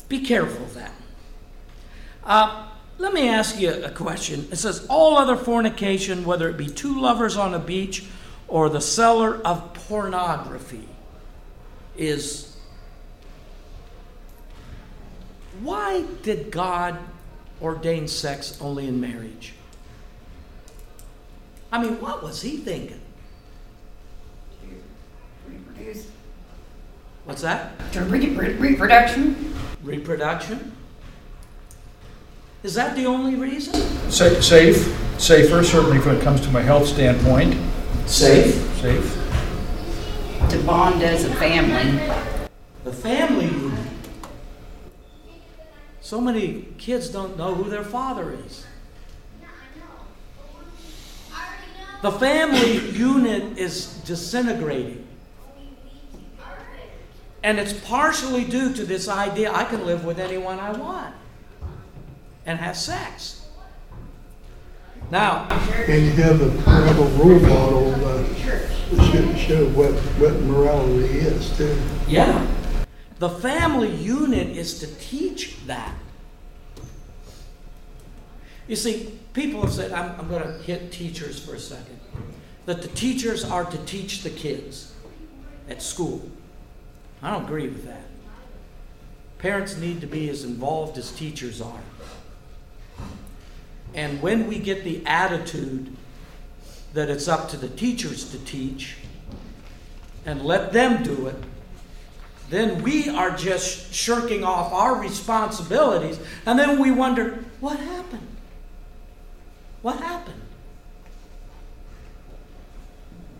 be 0.08 0.20
careful 0.20 0.64
of 0.64 0.74
that. 0.74 0.92
Uh, 2.24 2.68
let 2.98 3.12
me 3.12 3.28
ask 3.28 3.58
you 3.58 3.72
a 3.84 3.90
question. 3.90 4.46
It 4.52 4.56
says, 4.56 4.86
All 4.88 5.16
other 5.16 5.36
fornication, 5.36 6.24
whether 6.24 6.48
it 6.48 6.56
be 6.56 6.66
two 6.66 7.00
lovers 7.00 7.36
on 7.36 7.54
a 7.54 7.58
beach 7.58 8.04
or 8.46 8.68
the 8.68 8.80
seller 8.80 9.40
of 9.44 9.74
pornography, 9.74 10.88
is. 11.96 12.50
Why 15.60 16.04
did 16.22 16.50
God 16.50 16.98
ordain 17.62 18.08
sex 18.08 18.58
only 18.60 18.88
in 18.88 19.00
marriage? 19.00 19.54
I 21.72 21.82
mean, 21.82 22.00
what 22.00 22.22
was 22.22 22.42
he 22.42 22.58
thinking? 22.58 23.00
Reproduce. 25.48 26.06
What's 27.24 27.42
that? 27.42 27.72
To 27.92 28.00
re- 28.02 28.28
re- 28.34 28.54
reproduction? 28.54 29.54
Reproduction? 29.82 30.72
Is 32.62 32.74
that 32.74 32.96
the 32.96 33.06
only 33.06 33.34
reason? 33.34 33.74
Sa- 34.10 34.40
Safe, 34.40 34.76
safer, 35.18 35.62
certainly 35.64 35.98
when 36.00 36.16
it 36.16 36.22
comes 36.22 36.40
to 36.42 36.50
my 36.50 36.60
health 36.62 36.86
standpoint, 36.86 37.54
Safe. 38.06 38.54
safe. 38.80 39.20
To 40.50 40.58
bond 40.64 41.02
as 41.02 41.24
a 41.24 41.34
family. 41.36 41.98
The 42.84 42.92
family 42.92 43.46
unit. 43.46 43.78
So 46.02 46.20
many 46.20 46.66
kids 46.76 47.08
don't 47.08 47.36
know 47.38 47.54
who 47.54 47.70
their 47.70 47.82
father 47.84 48.36
is. 48.46 48.66
The 52.02 52.12
family 52.12 52.90
unit 52.90 53.56
is 53.56 53.86
disintegrating. 54.04 55.03
And 57.44 57.58
it's 57.58 57.74
partially 57.74 58.42
due 58.42 58.72
to 58.72 58.86
this 58.86 59.06
idea 59.06 59.52
I 59.52 59.64
can 59.64 59.84
live 59.84 60.06
with 60.06 60.18
anyone 60.18 60.58
I 60.58 60.72
want 60.72 61.14
and 62.46 62.58
have 62.58 62.74
sex. 62.74 63.46
Now, 65.10 65.46
And 65.86 66.06
you 66.06 66.12
have 66.12 66.40
a 66.40 66.62
parental 66.62 67.04
role 67.10 67.38
model 67.40 67.94
uh, 67.96 68.22
that 68.22 69.10
should 69.12 69.38
show 69.38 69.68
what, 69.72 69.92
what 69.92 70.40
morality 70.40 71.18
is 71.18 71.54
too. 71.58 71.78
Yeah. 72.08 72.46
The 73.18 73.28
family 73.28 73.94
unit 73.94 74.48
is 74.56 74.78
to 74.80 74.86
teach 74.96 75.66
that. 75.66 75.94
You 78.66 78.76
see, 78.76 79.18
people 79.34 79.60
have 79.60 79.72
said, 79.72 79.92
I'm, 79.92 80.18
I'm 80.18 80.28
going 80.30 80.42
to 80.42 80.62
hit 80.62 80.90
teachers 80.90 81.44
for 81.44 81.54
a 81.54 81.60
second, 81.60 82.00
that 82.64 82.80
the 82.80 82.88
teachers 82.88 83.44
are 83.44 83.66
to 83.66 83.76
teach 83.84 84.22
the 84.22 84.30
kids 84.30 84.94
at 85.68 85.82
school. 85.82 86.30
I 87.22 87.30
don't 87.30 87.44
agree 87.44 87.68
with 87.68 87.84
that. 87.86 88.04
Parents 89.38 89.76
need 89.76 90.00
to 90.00 90.06
be 90.06 90.28
as 90.30 90.44
involved 90.44 90.96
as 90.98 91.12
teachers 91.12 91.60
are. 91.60 91.80
And 93.94 94.20
when 94.20 94.46
we 94.48 94.58
get 94.58 94.84
the 94.84 95.04
attitude 95.06 95.94
that 96.94 97.10
it's 97.10 97.28
up 97.28 97.48
to 97.50 97.56
the 97.56 97.68
teachers 97.68 98.30
to 98.30 98.38
teach 98.38 98.96
and 100.26 100.42
let 100.42 100.72
them 100.72 101.02
do 101.02 101.26
it, 101.26 101.36
then 102.50 102.82
we 102.82 103.08
are 103.08 103.30
just 103.30 103.92
shirking 103.92 104.44
off 104.44 104.72
our 104.72 104.96
responsibilities, 105.00 106.18
and 106.46 106.58
then 106.58 106.78
we 106.78 106.90
wonder, 106.90 107.44
what 107.60 107.78
happened? 107.78 108.26
What 109.82 109.96
happened? 109.98 110.40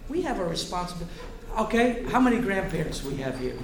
We 0.09 0.23
have 0.23 0.39
a 0.39 0.45
responsibility. 0.45 1.15
Okay, 1.59 2.05
how 2.09 2.19
many 2.19 2.39
grandparents 2.39 3.05
we 3.05 3.17
have 3.17 3.39
here? 3.39 3.57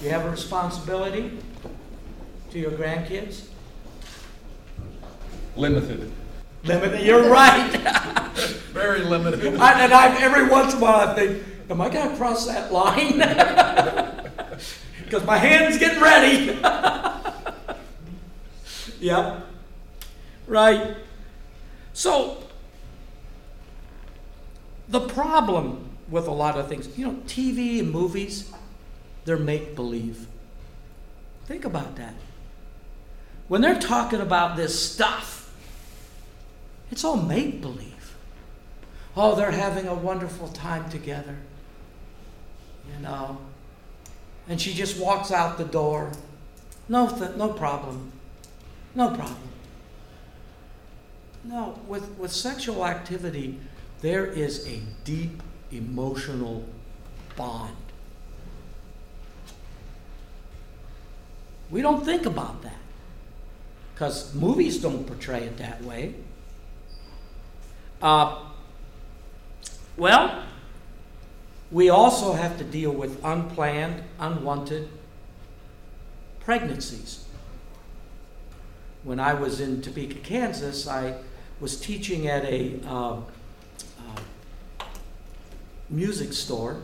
You 0.00 0.10
have 0.10 0.24
a 0.24 0.30
responsibility 0.30 1.38
to 2.50 2.58
your 2.58 2.70
grandkids? 2.70 3.46
Limited, 5.56 6.12
Limited. 6.62 7.04
You're 7.04 7.28
right. 7.28 7.70
very 8.72 9.00
limited. 9.00 9.56
I, 9.56 9.84
and 9.84 9.92
I, 9.92 10.20
every 10.20 10.48
once 10.48 10.72
in 10.72 10.78
a 10.78 10.82
while 10.82 11.08
I 11.08 11.14
think, 11.14 11.42
am 11.68 11.80
I 11.80 11.88
going 11.88 12.10
to 12.10 12.16
cross 12.16 12.46
that 12.46 12.72
line? 12.72 13.18
Because 15.04 15.24
my 15.24 15.38
hand's 15.38 15.78
getting 15.78 16.02
ready. 16.02 16.60
yep. 19.00 19.46
Right. 20.46 20.96
So, 21.94 22.44
the 24.86 25.00
problem 25.00 25.87
with 26.10 26.26
a 26.26 26.32
lot 26.32 26.58
of 26.58 26.68
things, 26.68 26.96
you 26.96 27.06
know, 27.06 27.14
TV 27.26 27.80
and 27.80 27.90
movies, 27.90 28.50
they're 29.24 29.36
make 29.36 29.74
believe. 29.74 30.26
Think 31.46 31.64
about 31.64 31.96
that. 31.96 32.14
When 33.48 33.60
they're 33.60 33.78
talking 33.78 34.20
about 34.20 34.56
this 34.56 34.92
stuff, 34.92 35.54
it's 36.90 37.04
all 37.04 37.16
make 37.16 37.60
believe. 37.60 38.16
Oh, 39.16 39.34
they're 39.34 39.50
having 39.50 39.86
a 39.86 39.94
wonderful 39.94 40.48
time 40.48 40.88
together. 40.90 41.36
You 42.92 43.02
know. 43.02 43.38
And 44.48 44.60
she 44.60 44.72
just 44.72 44.98
walks 44.98 45.30
out 45.30 45.58
the 45.58 45.64
door. 45.64 46.12
No, 46.88 47.08
th- 47.08 47.36
no 47.36 47.52
problem. 47.52 48.12
No 48.94 49.08
problem. 49.08 49.36
No, 51.44 51.78
with, 51.86 52.10
with 52.18 52.32
sexual 52.32 52.86
activity, 52.86 53.58
there 54.00 54.26
is 54.26 54.66
a 54.66 54.80
deep 55.04 55.42
emotional 55.70 56.64
bond. 57.36 57.76
We 61.70 61.82
don't 61.82 62.04
think 62.04 62.24
about 62.26 62.62
that 62.62 62.78
because 63.94 64.34
movies 64.34 64.80
don't 64.80 65.06
portray 65.06 65.44
it 65.44 65.58
that 65.58 65.82
way. 65.82 66.14
Uh, 68.00 68.38
well, 69.96 70.44
we 71.70 71.90
also 71.90 72.32
have 72.32 72.56
to 72.58 72.64
deal 72.64 72.92
with 72.92 73.22
unplanned, 73.24 74.02
unwanted 74.18 74.88
pregnancies. 76.40 77.26
When 79.02 79.20
I 79.20 79.34
was 79.34 79.60
in 79.60 79.82
Topeka, 79.82 80.20
Kansas, 80.20 80.88
I 80.88 81.16
was 81.60 81.78
teaching 81.78 82.26
at 82.26 82.44
a 82.44 82.80
uh, 82.86 83.20
music 85.90 86.32
store, 86.32 86.82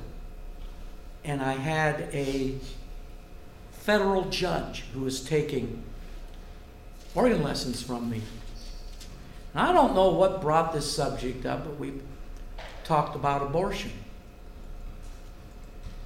and 1.25 1.43
I 1.43 1.55
had 1.55 2.09
a 2.13 2.55
federal 3.73 4.25
judge 4.31 4.85
who 4.93 5.01
was 5.01 5.21
taking 5.21 5.83
organ 7.15 7.43
lessons 7.43 7.83
from 7.83 8.09
me. 8.09 8.23
And 9.53 9.63
I 9.63 9.73
don't 9.73 9.95
know 9.95 10.11
what 10.11 10.41
brought 10.41 10.73
this 10.73 10.91
subject 10.91 11.47
up, 11.47 11.65
but 11.65 11.79
we 11.79 11.93
talked 12.83 13.15
about 13.15 13.43
abortion. 13.43 13.93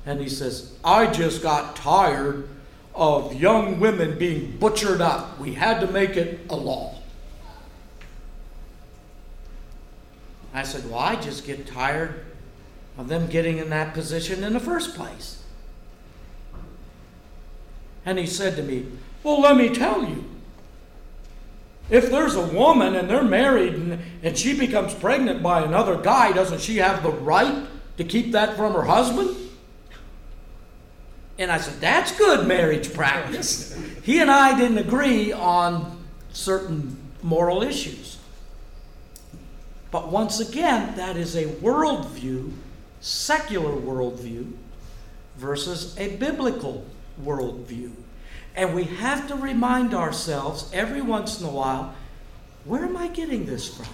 And 0.05 0.20
he 0.20 0.28
says, 0.28 0.72
I 0.84 1.07
just 1.07 1.42
got 1.42 1.76
tired 1.76 2.49
of 2.94 3.34
young 3.34 3.78
women 3.78 4.18
being 4.18 4.57
butchered 4.59 5.01
up. 5.01 5.38
We 5.38 5.55
had 5.55 5.80
to 5.80 5.86
make 5.86 6.16
it 6.16 6.40
a 6.51 6.57
law. 6.57 6.96
I 10.53 10.62
said, 10.62 10.88
Well, 10.90 10.99
I 10.99 11.16
just 11.16 11.46
get 11.46 11.66
tired 11.66 12.24
of 12.99 13.09
them 13.09 13.28
getting 13.28 13.59
in 13.59 13.70
that 13.70 13.94
position 13.94 14.44
in 14.44 14.53
the 14.53 14.61
first 14.61 14.94
place. 14.94 15.42
And 18.05 18.18
he 18.18 18.26
said 18.26 18.57
to 18.57 18.62
me, 18.62 18.86
Well, 19.22 19.40
let 19.40 19.57
me 19.57 19.72
tell 19.72 20.05
you. 20.05 20.24
If 21.90 22.11
there's 22.11 22.34
a 22.34 22.46
woman 22.46 22.94
and 22.96 23.09
they're 23.09 23.24
married 23.24 23.74
and, 23.74 24.01
and 24.22 24.36
she 24.36 24.59
becomes 24.59 24.92
pregnant 24.92 25.42
by 25.42 25.62
another 25.62 25.96
guy, 25.96 26.32
doesn't 26.32 26.61
she 26.61 26.78
have 26.78 27.03
the 27.03 27.11
right 27.11 27.66
to 27.96 28.05
keep 28.05 28.32
that 28.32 28.57
from 28.57 28.74
her 28.74 28.82
husband? 28.82 29.34
And 31.38 31.53
I 31.53 31.59
said, 31.59 31.80
That's 31.80 32.16
good 32.18 32.46
marriage 32.46 32.92
practice. 32.92 33.78
he 34.03 34.20
and 34.20 34.30
I 34.30 34.59
didn't 34.59 34.78
agree 34.78 35.32
on 35.32 36.05
certain 36.32 36.96
moral 37.22 37.62
issues. 37.62 38.18
But 39.90 40.09
once 40.09 40.40
again, 40.40 40.96
that 40.96 41.16
is 41.16 41.34
a 41.34 41.46
worldview, 41.46 42.53
secular 43.01 43.72
worldview, 43.72 44.53
versus 45.36 45.96
a 45.99 46.16
biblical 46.16 46.84
worldview. 47.22 47.92
And 48.57 48.74
we 48.74 48.84
have 48.84 49.28
to 49.28 49.36
remind 49.36 49.94
ourselves 49.94 50.68
every 50.72 51.01
once 51.01 51.40
in 51.40 51.46
a 51.46 51.51
while 51.51 51.94
where 52.64 52.84
am 52.84 52.96
I 52.96 53.09
getting 53.09 53.46
this 53.46 53.74
from? 53.74 53.86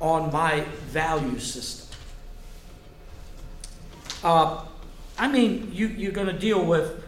On 0.00 0.32
my 0.32 0.62
value 0.88 1.38
system. 1.38 1.96
Uh, 4.24 4.64
I 5.18 5.28
mean, 5.28 5.70
you, 5.72 5.88
you're 5.88 6.12
going 6.12 6.26
to 6.26 6.38
deal 6.38 6.64
with 6.64 7.04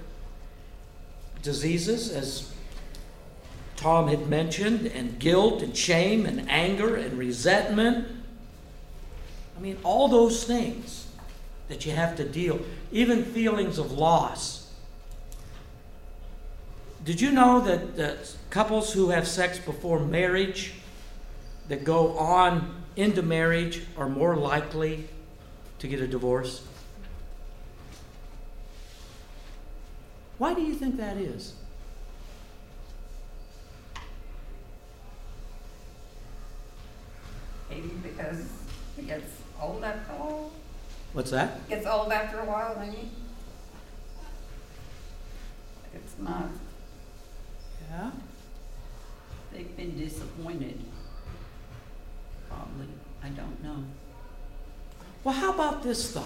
diseases, 1.43 2.11
as 2.11 2.53
Tom 3.77 4.09
had 4.09 4.29
mentioned, 4.29 4.87
and 4.87 5.19
guilt 5.19 5.63
and 5.63 5.77
shame 5.77 6.27
and 6.27 6.49
anger 6.49 6.95
and 6.97 7.19
resentment. 7.19 8.24
I 9.57 9.61
mean, 9.61 9.79
all 9.83 10.09
those 10.09 10.45
things 10.45 11.07
that 11.69 11.87
you 11.87 11.93
have 11.93 12.17
to 12.17 12.25
deal, 12.25 12.61
even 12.93 13.25
feelings 13.25 13.79
of 13.79 13.93
loss. 13.93 14.73
Did 17.05 17.21
you 17.21 17.33
know 17.33 17.61
that, 17.61 17.97
that 17.97 18.35
couples 18.51 18.93
who 18.93 19.11
have 19.11 19.29
sex 19.29 19.59
before 19.59 20.01
marriage, 20.01 20.75
that 21.69 21.85
go 21.85 22.17
on 22.19 22.83
into 22.97 23.23
marriage, 23.23 23.83
are 23.97 24.09
more 24.09 24.37
likely 24.37 25.09
to 25.79 25.89
get 25.89 26.01
a 26.01 26.07
divorce? 26.07 26.67
Why 30.39 30.55
do 30.55 30.63
you 30.63 30.75
think 30.75 30.97
that 30.97 31.17
is? 31.17 31.55
Maybe 37.71 37.89
because 38.03 38.49
it 38.99 39.07
gets 39.07 39.44
old 39.61 39.83
after 39.85 40.13
a 40.13 40.17
while. 40.17 40.51
What's 41.13 41.31
that? 41.31 41.69
Gets 41.69 41.87
old 41.87 42.11
after 42.11 42.41
a 42.41 42.45
while, 42.45 42.77
maybe. 42.79 43.09
It's 45.95 46.15
not. 46.19 46.49
Yeah. 47.89 48.11
They've 49.53 49.77
been 49.77 49.97
disappointed. 49.97 50.81
Probably. 52.49 52.89
I 53.23 53.29
don't 53.29 53.63
know. 53.63 53.85
Well, 55.23 55.35
how 55.35 55.53
about 55.53 55.83
this 55.83 56.11
thought? 56.11 56.25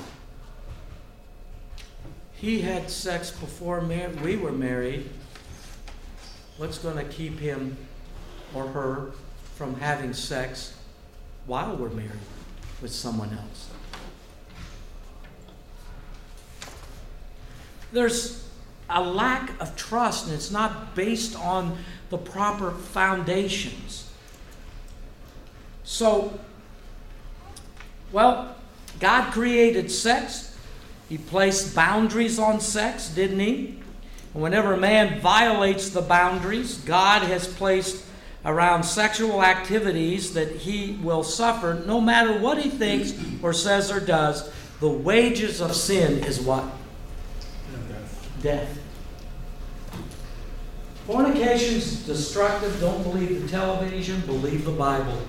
He 2.33 2.63
had 2.63 2.91
sex 2.91 3.31
before 3.31 3.81
mar- 3.83 4.11
we 4.23 4.37
were 4.37 4.53
married. 4.53 5.11
What's 6.57 6.79
going 6.79 6.97
to 6.97 7.05
keep 7.05 7.39
him 7.39 7.77
or 8.55 8.67
her 8.69 9.13
from 9.57 9.75
having 9.75 10.15
sex 10.15 10.75
while 11.47 11.77
we're 11.77 11.91
married 11.91 12.19
with 12.81 12.93
someone 12.93 13.33
else? 13.33 13.71
There's 17.93 18.47
a 18.91 19.03
lack 19.03 19.61
of 19.61 19.77
trust, 19.77 20.27
and 20.27 20.35
it's 20.35 20.51
not 20.51 20.95
based 20.95 21.37
on 21.37 21.77
the 22.11 22.19
proper 22.19 22.71
foundations. 22.71 24.11
So, 25.85 26.39
well, 28.13 28.57
God 29.01 29.33
created 29.33 29.91
sex. 29.91 30.57
He 31.09 31.17
placed 31.17 31.75
boundaries 31.75 32.39
on 32.39 32.61
sex, 32.61 33.09
didn't 33.09 33.41
he? 33.41 33.81
And 34.35 34.43
whenever 34.43 34.75
a 34.75 34.79
man 34.79 35.21
violates 35.21 35.91
the 35.91 36.03
boundaries, 36.03 36.79
God 36.79 37.23
has 37.23 37.47
placed 37.47 38.05
around 38.49 38.83
sexual 38.83 39.45
activities 39.45 40.33
that 40.33 40.51
he 40.57 40.99
will 41.03 41.23
suffer 41.23 41.83
no 41.87 42.01
matter 42.01 42.39
what 42.39 42.57
he 42.57 42.71
thinks 42.71 43.13
or 43.43 43.53
says 43.53 43.93
or 43.93 44.01
does. 44.01 44.51
The 44.81 44.89
wages 44.89 45.61
of 45.61 45.77
sin 45.77 46.25
is 46.25 46.41
what? 46.41 46.65
Death. 48.41 48.79
Fornication's 51.07 52.07
destructive. 52.07 52.81
Don't 52.81 53.03
believe 53.03 53.43
the 53.43 53.49
television, 53.49 54.21
believe 54.23 54.65
the 54.65 54.71
Bible. 54.71 55.21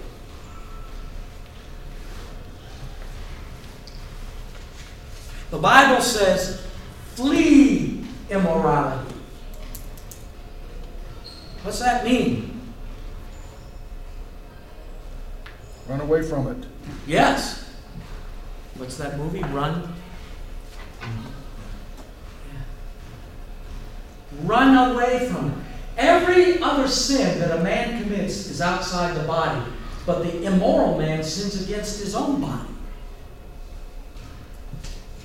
The 5.51 5.57
Bible 5.57 6.01
says, 6.01 6.65
flee 7.15 8.05
immorality. 8.30 9.15
What's 11.63 11.80
that 11.80 12.05
mean? 12.05 12.49
Run 15.90 16.02
away 16.02 16.22
from 16.22 16.48
it. 16.48 16.66
Yes. 17.08 17.68
What's 18.78 18.96
that 18.98 19.18
movie? 19.18 19.42
Run. 19.42 19.92
Run 24.44 24.92
away 24.92 25.28
from 25.28 25.50
it. 25.50 25.58
Every 25.98 26.62
other 26.62 26.88
sin 26.88 27.40
that 27.40 27.60
a 27.60 27.64
man 27.64 28.04
commits 28.04 28.46
is 28.46 28.62
outside 28.62 29.18
the 29.18 29.24
body, 29.24 29.62
but 30.06 30.24
the 30.24 30.44
immoral 30.44 30.98
man 30.98 31.24
sins 31.24 31.68
against 31.68 32.00
his 32.00 32.16
own 32.16 32.40
body. 32.40 32.70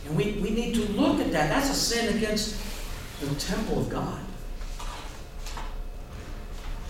And 0.06 0.16
we, 0.16 0.32
we 0.42 0.50
need 0.50 0.74
to 0.74 0.88
look 0.92 1.20
at 1.20 1.30
that. 1.32 1.50
That's 1.50 1.70
a 1.70 1.74
sin 1.74 2.16
against 2.16 2.56
the 3.20 3.34
temple 3.36 3.80
of 3.80 3.88
God. 3.90 4.18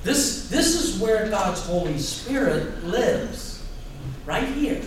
This, 0.04 0.48
this 0.48 0.82
is 0.82 1.00
where 1.00 1.28
God's 1.28 1.60
Holy 1.62 1.98
Spirit 1.98 2.84
lives, 2.84 3.53
right 4.26 4.48
here. 4.48 4.80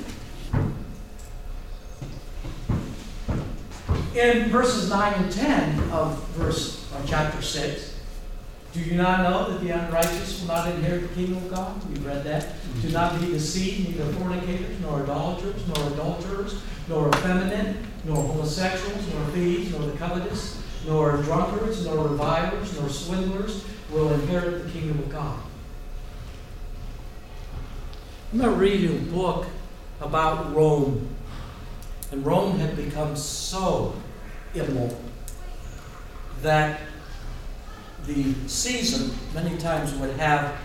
In 4.16 4.50
verses 4.50 4.90
9 4.90 5.14
and 5.14 5.32
10 5.32 5.92
of 5.92 6.24
verse 6.30 6.92
of 6.94 7.08
chapter 7.08 7.42
6, 7.42 7.98
do 8.74 8.80
you 8.82 8.96
not 8.96 9.22
know 9.24 9.52
that 9.52 9.62
the 9.62 9.70
unrighteous 9.70 10.42
will 10.42 10.48
not 10.48 10.70
inherit 10.70 11.10
the 11.10 11.16
kingdom 11.16 11.38
of 11.38 11.52
God? 11.52 11.90
We 11.90 12.00
read 12.00 12.24
that. 12.26 12.44
Mm-hmm. 12.44 12.82
Do 12.82 12.90
not 12.90 13.20
be 13.20 13.28
deceived, 13.28 13.90
neither 13.90 14.12
fornicators, 14.14 14.80
nor 14.82 15.04
idolaters, 15.04 15.68
nor 15.68 15.88
adulterers, 15.94 16.62
nor 16.88 17.10
effeminate, 17.10 17.78
nor 18.06 18.18
homosexuals, 18.18 19.08
nor 19.14 19.26
thieves, 19.28 19.72
nor 19.72 19.82
the 19.82 19.98
covetous, 19.98 20.62
nor 20.86 21.18
drunkards, 21.18 21.86
nor 21.86 22.08
revilers, 22.08 22.80
nor 22.80 22.90
swindlers 22.90 23.66
will 23.92 24.14
inherit 24.14 24.64
the 24.66 24.72
kingdom 24.72 25.00
of 25.00 25.10
God. 25.10 25.40
I'm 28.32 28.40
going 28.40 28.52
to 28.52 28.58
read 28.58 28.82
you 28.82 28.98
a 28.98 29.00
book 29.00 29.46
about 30.02 30.54
Rome. 30.54 31.08
And 32.12 32.26
Rome 32.26 32.60
had 32.60 32.76
become 32.76 33.16
so 33.16 33.96
immoral 34.54 35.00
that 36.42 36.82
the 38.06 38.34
Caesar 38.48 39.14
many 39.34 39.58
times 39.58 39.94
would 39.96 40.18
have 40.18 40.58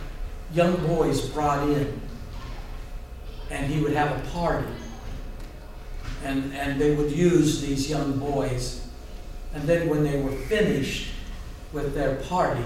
young 0.52 0.74
boys 0.88 1.28
brought 1.28 1.68
in 1.68 2.00
and 3.48 3.72
he 3.72 3.80
would 3.80 3.92
have 3.92 4.10
a 4.10 4.30
party 4.30 4.66
And, 6.24 6.52
and 6.54 6.80
they 6.80 6.96
would 6.96 7.12
use 7.12 7.60
these 7.60 7.88
young 7.88 8.18
boys. 8.18 8.88
And 9.54 9.68
then 9.68 9.88
when 9.88 10.02
they 10.02 10.20
were 10.20 10.32
finished 10.32 11.10
with 11.72 11.94
their 11.94 12.16
party, 12.16 12.64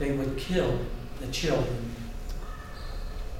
they 0.00 0.10
would 0.12 0.36
kill 0.38 0.76
the 1.20 1.28
children 1.28 1.85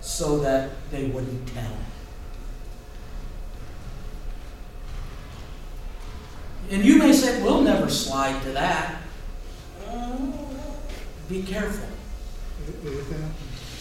so 0.06 0.38
that 0.38 0.70
they 0.92 1.06
wouldn't 1.06 1.48
tell. 1.48 1.76
And 6.70 6.84
you 6.84 6.96
may 6.98 7.12
say, 7.12 7.42
we'll 7.42 7.62
never 7.62 7.90
slide 7.90 8.40
to 8.44 8.52
that. 8.52 9.02
Be 11.28 11.42
careful. 11.42 11.88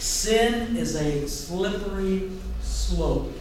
Sin 0.00 0.76
is 0.76 0.96
a 0.96 1.28
slippery 1.28 2.32
slope. 2.60 3.32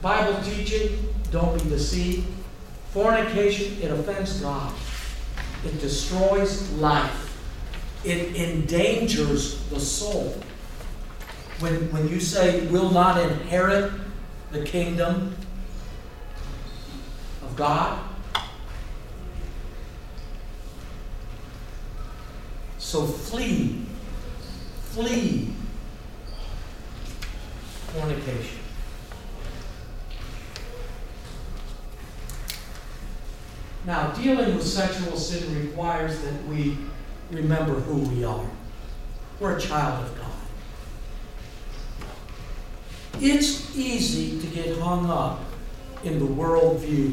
Bible 0.00 0.42
teaching, 0.42 1.14
don't 1.30 1.62
be 1.62 1.68
deceived. 1.68 2.26
Fornication, 2.92 3.82
it 3.82 3.90
offends 3.90 4.40
God. 4.40 4.72
It 5.62 5.78
destroys 5.78 6.72
life. 6.72 7.25
It 8.06 8.36
endangers 8.36 9.64
the 9.68 9.80
soul. 9.80 10.40
When, 11.58 11.90
when 11.92 12.08
you 12.08 12.20
say, 12.20 12.66
will 12.68 12.90
not 12.90 13.20
inherit 13.20 13.92
the 14.52 14.62
kingdom 14.62 15.34
of 17.42 17.56
God, 17.56 17.98
So 22.86 23.04
flee, 23.04 23.82
flee 24.92 25.52
fornication. 27.88 28.60
Now, 33.84 34.12
dealing 34.12 34.54
with 34.54 34.64
sexual 34.64 35.16
sin 35.16 35.66
requires 35.66 36.20
that 36.20 36.46
we 36.46 36.78
remember 37.30 37.74
who 37.74 37.98
we 38.08 38.24
are. 38.24 38.46
We're 39.40 39.56
a 39.56 39.60
child 39.60 40.04
of 40.04 40.18
God. 40.18 40.26
It's 43.20 43.76
easy 43.76 44.40
to 44.40 44.46
get 44.48 44.78
hung 44.78 45.10
up 45.10 45.40
in 46.04 46.18
the 46.18 46.26
worldview 46.26 47.12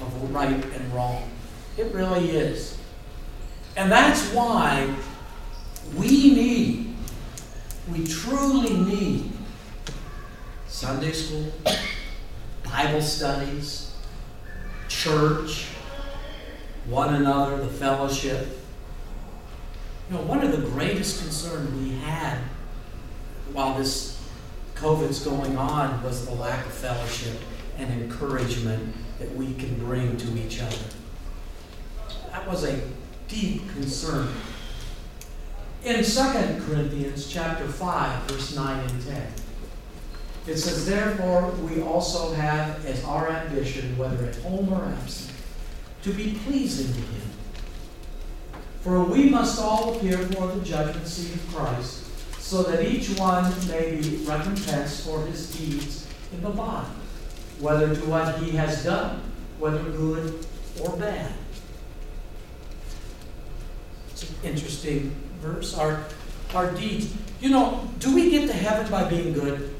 of 0.00 0.34
right 0.34 0.64
and 0.64 0.94
wrong. 0.94 1.30
It 1.76 1.92
really 1.92 2.30
is. 2.30 2.78
And 3.76 3.90
that's 3.90 4.32
why 4.32 4.92
we 5.96 6.34
need, 6.34 6.96
we 7.90 8.06
truly 8.06 8.76
need 8.76 9.32
Sunday 10.66 11.12
school, 11.12 11.52
Bible 12.64 13.02
studies, 13.02 13.96
church, 14.88 15.66
one 16.86 17.14
another, 17.14 17.58
the 17.58 17.68
fellowship. 17.68 18.59
You 20.10 20.16
know, 20.16 20.22
one 20.22 20.42
of 20.42 20.50
the 20.50 20.68
greatest 20.70 21.22
concerns 21.22 21.72
we 21.80 21.90
had 21.98 22.38
while 23.52 23.78
this 23.78 24.20
COVID's 24.74 25.24
going 25.24 25.56
on 25.56 26.02
was 26.02 26.26
the 26.26 26.34
lack 26.34 26.66
of 26.66 26.72
fellowship 26.72 27.40
and 27.78 27.88
encouragement 28.02 28.92
that 29.20 29.32
we 29.36 29.54
can 29.54 29.78
bring 29.78 30.16
to 30.16 30.36
each 30.36 30.60
other. 30.60 30.84
That 32.32 32.48
was 32.48 32.64
a 32.64 32.80
deep 33.28 33.70
concern. 33.70 34.28
In 35.84 36.02
2 36.02 36.20
Corinthians 36.66 37.28
chapter 37.28 37.68
5, 37.68 38.22
verse 38.24 38.56
9 38.56 38.90
and 38.90 39.06
10, 39.06 39.32
it 40.48 40.56
says, 40.56 40.86
Therefore 40.86 41.52
we 41.52 41.82
also 41.82 42.32
have 42.34 42.84
as 42.84 43.04
our 43.04 43.30
ambition, 43.30 43.96
whether 43.96 44.26
at 44.26 44.34
home 44.36 44.72
or 44.72 44.84
absent, 44.86 45.32
to 46.02 46.12
be 46.12 46.36
pleasing 46.44 46.92
to 46.92 47.00
him. 47.00 47.29
For 48.80 49.04
we 49.04 49.28
must 49.28 49.60
all 49.60 49.94
appear 49.94 50.16
before 50.16 50.48
the 50.48 50.64
judgment 50.64 51.06
seat 51.06 51.34
of 51.34 51.54
Christ, 51.54 52.04
so 52.40 52.62
that 52.62 52.82
each 52.84 53.10
one 53.18 53.52
may 53.68 54.00
be 54.00 54.24
recompensed 54.24 55.04
for 55.04 55.24
his 55.26 55.54
deeds 55.54 56.06
in 56.32 56.42
the 56.42 56.48
body, 56.48 56.88
whether 57.58 57.94
to 57.94 58.00
what 58.06 58.38
he 58.38 58.52
has 58.52 58.82
done, 58.82 59.20
whether 59.58 59.82
good 59.82 60.46
or 60.82 60.96
bad. 60.96 61.32
It's 64.10 64.22
an 64.22 64.34
interesting 64.42 65.14
verse. 65.42 65.76
Our, 65.76 66.04
our 66.54 66.72
deeds. 66.72 67.14
You 67.40 67.50
know, 67.50 67.88
do 67.98 68.14
we 68.14 68.30
get 68.30 68.46
to 68.48 68.52
heaven 68.54 68.90
by 68.90 69.08
being 69.08 69.34
good? 69.34 69.74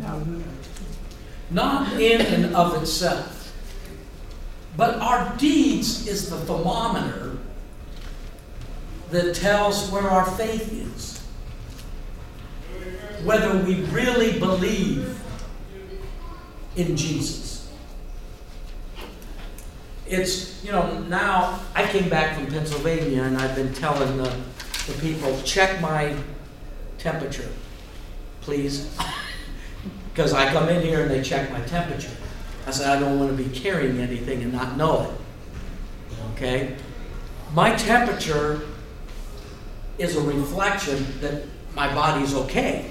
No. 0.00 0.26
Not 1.50 1.92
in 2.00 2.20
and 2.20 2.54
of 2.54 2.80
itself. 2.80 3.37
But 4.78 5.00
our 5.00 5.36
deeds 5.38 6.06
is 6.06 6.30
the 6.30 6.36
thermometer 6.36 7.36
that 9.10 9.34
tells 9.34 9.90
where 9.90 10.08
our 10.08 10.24
faith 10.24 10.72
is. 10.72 11.18
Whether 13.24 13.58
we 13.64 13.82
really 13.86 14.38
believe 14.38 15.20
in 16.76 16.96
Jesus. 16.96 17.72
It's, 20.06 20.64
you 20.64 20.70
know, 20.70 21.00
now 21.00 21.58
I 21.74 21.84
came 21.84 22.08
back 22.08 22.36
from 22.36 22.46
Pennsylvania 22.46 23.24
and 23.24 23.36
I've 23.36 23.56
been 23.56 23.74
telling 23.74 24.16
the, 24.16 24.32
the 24.86 24.92
people, 25.00 25.42
check 25.42 25.80
my 25.80 26.14
temperature, 26.98 27.50
please. 28.40 28.96
Because 30.12 30.32
I 30.32 30.52
come 30.52 30.68
in 30.68 30.82
here 30.82 31.02
and 31.02 31.10
they 31.12 31.22
check 31.22 31.48
my 31.52 31.60
temperature. 31.60 32.10
I 32.68 32.70
said, 32.70 32.98
I 32.98 33.00
don't 33.00 33.18
want 33.18 33.34
to 33.34 33.42
be 33.42 33.48
carrying 33.48 33.98
anything 33.98 34.42
and 34.42 34.52
not 34.52 34.76
know 34.76 35.10
it. 35.10 36.20
Okay? 36.34 36.76
My 37.54 37.74
temperature 37.74 38.60
is 39.96 40.16
a 40.16 40.20
reflection 40.20 41.06
that 41.22 41.44
my 41.74 41.92
body's 41.94 42.34
okay. 42.34 42.90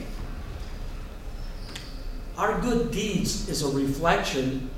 Our 2.40 2.60
good 2.60 2.90
deeds 2.90 3.48
is 3.50 3.62
a 3.62 3.70
reflection 3.70 4.72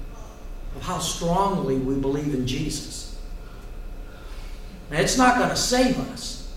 of 0.76 0.82
how 0.82 1.00
strongly 1.00 1.78
we 1.78 1.96
believe 1.96 2.34
in 2.34 2.46
Jesus. 2.46 3.18
Now, 4.92 5.00
it's 5.00 5.18
not 5.18 5.38
going 5.38 5.50
to 5.50 5.56
save 5.56 5.98
us 6.12 6.54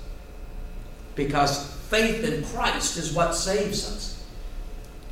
because 1.14 1.72
faith 1.90 2.24
in 2.24 2.43
Christ 2.47 2.97
is 2.97 3.12
what 3.12 3.36
saves 3.36 3.86
us. 3.86 4.24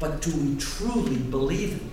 But 0.01 0.21
do 0.21 0.35
we 0.35 0.57
truly 0.57 1.17
believe 1.17 1.75
Him? 1.75 1.90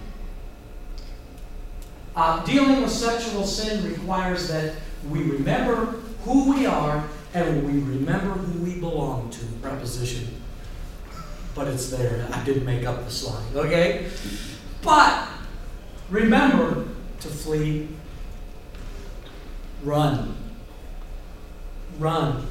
Uh, 2.17 2.43
dealing 2.45 2.81
with 2.81 2.89
sexual 2.89 3.45
sin 3.45 3.87
requires 3.87 4.47
that 4.47 4.73
we 5.07 5.21
remember 5.21 5.85
who 6.23 6.51
we 6.51 6.65
are 6.65 7.07
and 7.35 7.63
we 7.63 7.73
remember 7.73 8.29
who 8.31 8.63
we 8.63 8.79
belong 8.79 9.29
to. 9.29 9.45
Preposition. 9.61 10.41
But 11.53 11.67
it's 11.67 11.91
there. 11.91 12.27
I 12.33 12.43
didn't 12.43 12.65
make 12.65 12.87
up 12.87 13.05
the 13.05 13.11
slide, 13.11 13.55
okay? 13.55 14.09
But 14.81 15.27
remember 16.09 16.87
to 17.19 17.27
flee. 17.27 17.87
Run. 19.83 20.35
Run. 21.99 22.47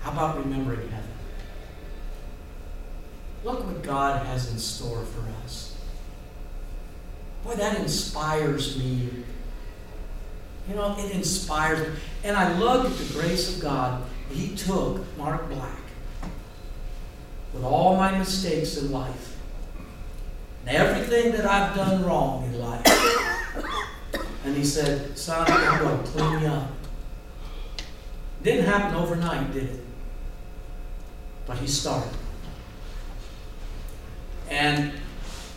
How 0.00 0.10
about 0.10 0.38
remembering 0.38 0.88
heaven? 0.88 1.10
Look 3.44 3.64
what 3.64 3.80
God 3.84 4.26
has 4.26 4.50
in 4.50 4.58
store 4.58 5.04
for 5.04 5.20
us. 5.44 5.67
Boy, 7.48 7.54
that 7.54 7.80
inspires 7.80 8.76
me. 8.76 9.08
You 10.68 10.74
know, 10.74 10.94
it 10.98 11.12
inspires 11.12 11.88
me. 11.88 11.94
And 12.24 12.36
I 12.36 12.58
look 12.58 12.84
at 12.84 12.94
the 12.98 13.14
grace 13.14 13.56
of 13.56 13.62
God. 13.62 14.04
He 14.30 14.54
took 14.54 15.02
Mark 15.16 15.48
Black 15.48 15.80
with 17.54 17.64
all 17.64 17.96
my 17.96 18.18
mistakes 18.18 18.76
in 18.76 18.92
life 18.92 19.38
and 20.66 20.76
everything 20.76 21.32
that 21.32 21.46
I've 21.46 21.74
done 21.74 22.04
wrong 22.04 22.44
in 22.44 22.60
life. 22.60 22.82
And 24.44 24.54
he 24.54 24.62
said, 24.62 25.16
Son, 25.16 25.50
I'm 25.50 25.82
going 25.82 26.04
to 26.04 26.10
clean 26.10 26.42
you 26.42 26.48
up. 26.48 26.70
Didn't 28.42 28.66
happen 28.66 28.94
overnight, 28.94 29.54
did 29.54 29.64
it? 29.64 29.80
But 31.46 31.56
he 31.56 31.66
started. 31.66 32.12
And 34.50 34.92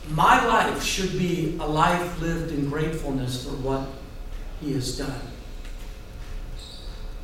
my 0.10 0.45
life 0.45 0.84
should 0.84 1.12
be 1.18 1.58
a 1.60 1.66
life 1.66 2.22
lived 2.22 2.52
in 2.52 2.70
gratefulness 2.70 3.45
for 3.45 3.52
what 3.52 3.88
He 4.60 4.74
has 4.74 4.97
done. 4.97 5.22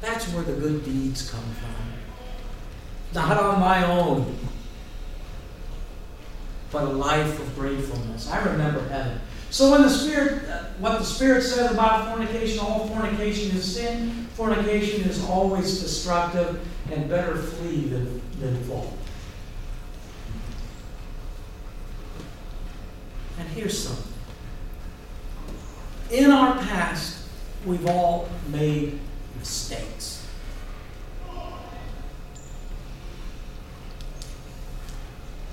That's 0.01 0.31
where 0.31 0.43
the 0.43 0.53
good 0.53 0.85
deeds 0.85 1.29
come 1.29 1.43
from. 1.59 1.75
Not 3.13 3.37
on 3.37 3.59
my 3.59 3.85
own. 3.85 4.37
but 6.71 6.83
a 6.83 6.89
life 6.89 7.39
of 7.39 7.55
gratefulness. 7.55 8.29
I 8.29 8.43
remember 8.43 8.87
heaven. 8.89 9.19
So 9.49 9.71
when 9.71 9.81
the 9.81 9.89
Spirit, 9.89 10.49
uh, 10.49 10.63
what 10.79 10.99
the 10.99 11.05
Spirit 11.05 11.41
says 11.41 11.71
about 11.71 12.09
fornication, 12.09 12.59
all 12.59 12.87
fornication 12.89 13.55
is 13.55 13.75
sin. 13.75 14.27
Fornication 14.33 15.01
is 15.09 15.23
always 15.25 15.81
destructive 15.81 16.59
and 16.91 17.09
better 17.09 17.35
flee 17.35 17.85
than, 17.85 18.21
than 18.39 18.61
fall. 18.65 18.93
And 23.39 23.46
here's 23.57 23.87
something. 23.87 24.13
In 26.11 26.29
our 26.31 26.57
past, 26.59 27.27
we've 27.65 27.87
all 27.87 28.29
made 28.49 28.99
mistakes. 29.39 30.25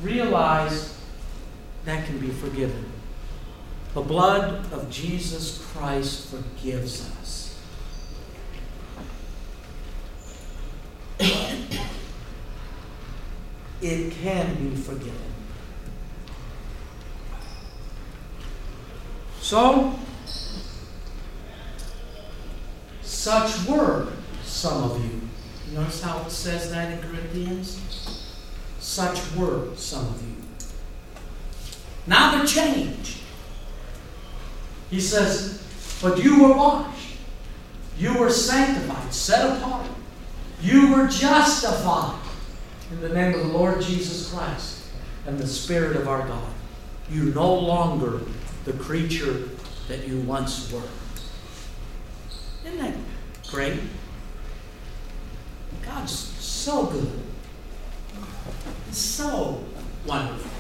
Realize 0.02 0.98
that 1.86 2.04
can 2.04 2.18
be 2.18 2.28
forgiven. 2.28 2.84
The 3.94 4.02
blood 4.02 4.70
of 4.70 4.90
Jesus 4.90 5.64
Christ 5.72 6.28
forgives 6.28 7.10
us. 7.20 7.58
It 13.82 14.12
can 14.12 14.54
be 14.54 14.74
forgiven. 14.76 15.34
So, 19.54 19.94
such 23.02 23.68
were 23.68 24.08
some 24.42 24.82
of 24.82 25.04
you. 25.04 25.20
Notice 25.72 26.02
how 26.02 26.22
it 26.22 26.30
says 26.30 26.72
that 26.72 26.90
in 26.90 27.08
Corinthians? 27.08 27.80
Such 28.80 29.20
were 29.36 29.68
some 29.76 30.06
of 30.06 30.20
you. 30.22 30.34
Now 32.08 32.32
they're 32.32 32.44
changed. 32.44 33.20
He 34.90 34.98
says, 34.98 35.62
But 36.02 36.18
you 36.18 36.42
were 36.42 36.56
washed, 36.56 37.18
you 37.96 38.18
were 38.18 38.30
sanctified, 38.30 39.14
set 39.14 39.56
apart, 39.56 39.86
you 40.62 40.96
were 40.96 41.06
justified 41.06 42.18
in 42.90 43.00
the 43.00 43.10
name 43.10 43.34
of 43.34 43.46
the 43.46 43.52
Lord 43.52 43.80
Jesus 43.80 44.32
Christ 44.32 44.88
and 45.28 45.38
the 45.38 45.46
Spirit 45.46 45.94
of 45.94 46.08
our 46.08 46.26
God. 46.26 46.52
You 47.08 47.26
no 47.26 47.54
longer 47.54 48.22
the 48.64 48.72
creature 48.72 49.48
that 49.88 50.08
you 50.08 50.20
once 50.20 50.72
were. 50.72 50.82
Isn't 52.64 52.78
that 52.78 52.94
great? 53.50 53.78
God's 55.84 56.12
so 56.12 56.86
good. 56.86 57.10
So 58.90 59.62
wonderful. 60.06 60.50